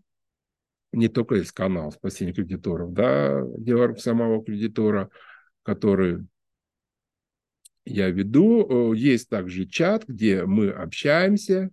не 0.92 1.10
только 1.10 1.36
есть 1.36 1.52
канал 1.52 1.92
спасения 1.92 2.34
кредиторов, 2.34 2.92
да, 2.92 3.44
дело 3.58 3.94
самого 3.96 4.44
кредитора, 4.44 5.12
который 5.62 6.26
я 7.86 8.10
веду. 8.10 8.94
Э, 8.94 8.98
есть 8.98 9.30
также 9.30 9.66
чат, 9.66 10.08
где 10.08 10.46
мы 10.46 10.72
общаемся, 10.72 11.70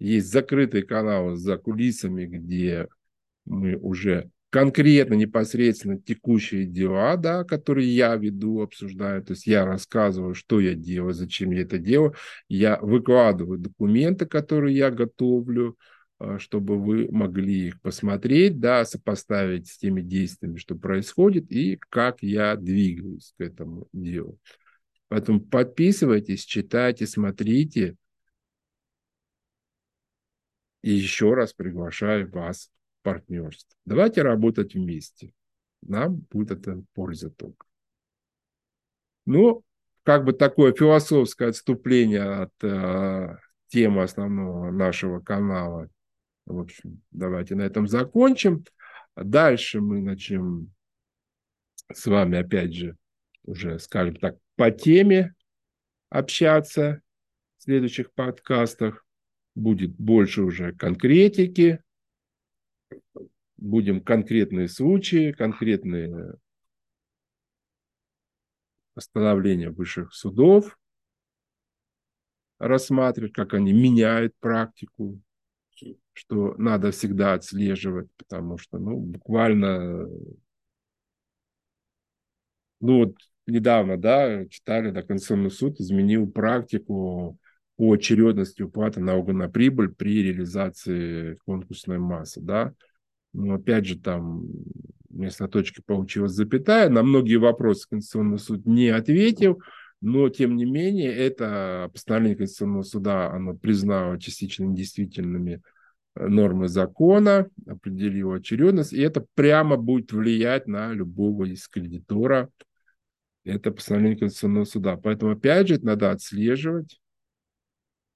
есть 0.00 0.32
закрытый 0.32 0.82
канал 0.82 1.36
за 1.36 1.58
кулисами, 1.58 2.26
где 2.26 2.88
мы 3.44 3.76
уже 3.76 4.30
конкретно, 4.54 5.14
непосредственно 5.14 6.00
текущие 6.00 6.64
дела, 6.64 7.16
да, 7.16 7.42
которые 7.42 7.92
я 7.92 8.14
веду, 8.14 8.62
обсуждаю. 8.62 9.20
То 9.24 9.32
есть 9.32 9.48
я 9.48 9.66
рассказываю, 9.66 10.36
что 10.36 10.60
я 10.60 10.74
делаю, 10.74 11.12
зачем 11.12 11.50
я 11.50 11.62
это 11.62 11.78
делаю. 11.78 12.14
Я 12.48 12.78
выкладываю 12.80 13.58
документы, 13.58 14.26
которые 14.26 14.76
я 14.76 14.92
готовлю, 14.92 15.76
а, 16.20 16.38
чтобы 16.38 16.78
вы 16.78 17.08
могли 17.10 17.66
их 17.66 17.80
посмотреть, 17.80 18.60
да, 18.60 18.84
сопоставить 18.84 19.66
с 19.66 19.76
теми 19.76 20.02
действиями, 20.02 20.58
что 20.58 20.76
происходит, 20.76 21.50
и 21.50 21.76
как 21.88 22.22
я 22.22 22.54
двигаюсь 22.54 23.34
к 23.36 23.40
этому 23.40 23.88
делу. 23.92 24.38
Поэтому 25.08 25.40
подписывайтесь, 25.40 26.44
читайте, 26.44 27.08
смотрите. 27.08 27.96
И 30.82 30.92
еще 30.92 31.34
раз 31.34 31.52
приглашаю 31.52 32.30
вас 32.30 32.70
в 33.04 33.10
партнерство. 33.12 33.76
Давайте 33.84 34.22
работать 34.22 34.74
вместе. 34.74 35.32
Нам 35.82 36.16
будет 36.30 36.52
это 36.52 36.82
польза 36.94 37.30
только. 37.30 37.66
Ну, 39.26 39.62
как 40.02 40.24
бы 40.24 40.32
такое 40.32 40.72
философское 40.72 41.48
отступление 41.48 42.22
от 42.22 42.52
э, 42.62 43.36
темы 43.68 44.02
основного 44.02 44.70
нашего 44.70 45.20
канала. 45.20 45.88
В 46.46 46.58
общем, 46.58 47.02
давайте 47.10 47.54
на 47.54 47.62
этом 47.62 47.88
закончим. 47.88 48.64
Дальше 49.16 49.80
мы 49.80 50.00
начнем 50.00 50.72
с 51.92 52.06
вами, 52.06 52.38
опять 52.38 52.74
же, 52.74 52.96
уже, 53.44 53.78
скажем 53.78 54.16
так, 54.16 54.36
по 54.56 54.70
теме 54.70 55.34
общаться 56.10 57.02
в 57.58 57.64
следующих 57.64 58.12
подкастах 58.12 59.06
будет 59.54 59.94
больше 59.96 60.42
уже 60.42 60.72
конкретики, 60.72 61.83
будем 63.56 64.00
конкретные 64.00 64.68
случаи, 64.68 65.32
конкретные 65.32 66.34
постановления 68.94 69.70
высших 69.70 70.12
судов 70.12 70.76
рассматривать, 72.58 73.32
как 73.32 73.54
они 73.54 73.72
меняют 73.72 74.34
практику, 74.40 75.20
что 76.12 76.54
надо 76.58 76.90
всегда 76.92 77.34
отслеживать, 77.34 78.08
потому 78.16 78.58
что, 78.58 78.78
ну, 78.78 78.96
буквально, 78.98 80.06
ну, 82.80 82.98
вот 82.98 83.14
недавно, 83.46 83.96
да, 83.96 84.46
читали, 84.48 84.90
да, 84.90 85.02
Конституционный 85.02 85.50
суд 85.50 85.80
изменил 85.80 86.30
практику 86.30 87.38
по 87.76 87.92
очередности 87.92 88.62
уплаты 88.62 89.00
налога 89.00 89.32
на 89.32 89.48
прибыль 89.48 89.88
при 89.94 90.22
реализации 90.22 91.34
конкурсной 91.44 91.98
массы, 91.98 92.40
да. 92.40 92.72
Но 93.34 93.56
опять 93.56 93.84
же 93.84 93.98
там 93.98 94.46
вместо 95.10 95.48
точки 95.48 95.82
получилась 95.84 96.32
запятая. 96.32 96.88
На 96.88 97.02
многие 97.02 97.36
вопросы 97.36 97.88
Конституционный 97.88 98.38
суд 98.38 98.64
не 98.64 98.88
ответил, 98.88 99.60
но 100.00 100.28
тем 100.28 100.56
не 100.56 100.64
менее 100.64 101.12
это 101.12 101.90
постановление 101.92 102.36
Конституционного 102.36 102.82
суда, 102.82 103.30
оно 103.30 103.54
признало 103.54 104.18
частично 104.18 104.64
недействительными 104.64 105.62
э, 106.14 106.26
нормы 106.26 106.68
закона, 106.68 107.48
определило 107.66 108.36
очередность, 108.36 108.92
и 108.92 109.00
это 109.00 109.26
прямо 109.34 109.76
будет 109.76 110.12
влиять 110.12 110.66
на 110.66 110.92
любого 110.92 111.44
из 111.44 111.68
кредитора. 111.68 112.50
Это 113.44 113.72
постановление 113.72 114.18
Конституционного 114.18 114.64
суда. 114.64 114.96
Поэтому, 114.96 115.32
опять 115.32 115.68
же, 115.68 115.78
надо 115.82 116.10
отслеживать, 116.10 117.00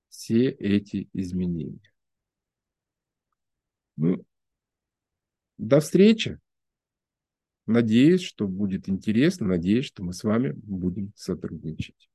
все 0.08 0.48
эти 0.48 1.08
изменения. 1.12 1.92
Ну, 3.96 4.24
до 5.58 5.80
встречи. 5.80 6.38
Надеюсь, 7.66 8.22
что 8.22 8.48
будет 8.48 8.88
интересно. 8.88 9.46
Надеюсь, 9.46 9.84
что 9.84 10.02
мы 10.02 10.14
с 10.14 10.24
вами 10.24 10.52
будем 10.54 11.12
сотрудничать. 11.14 12.07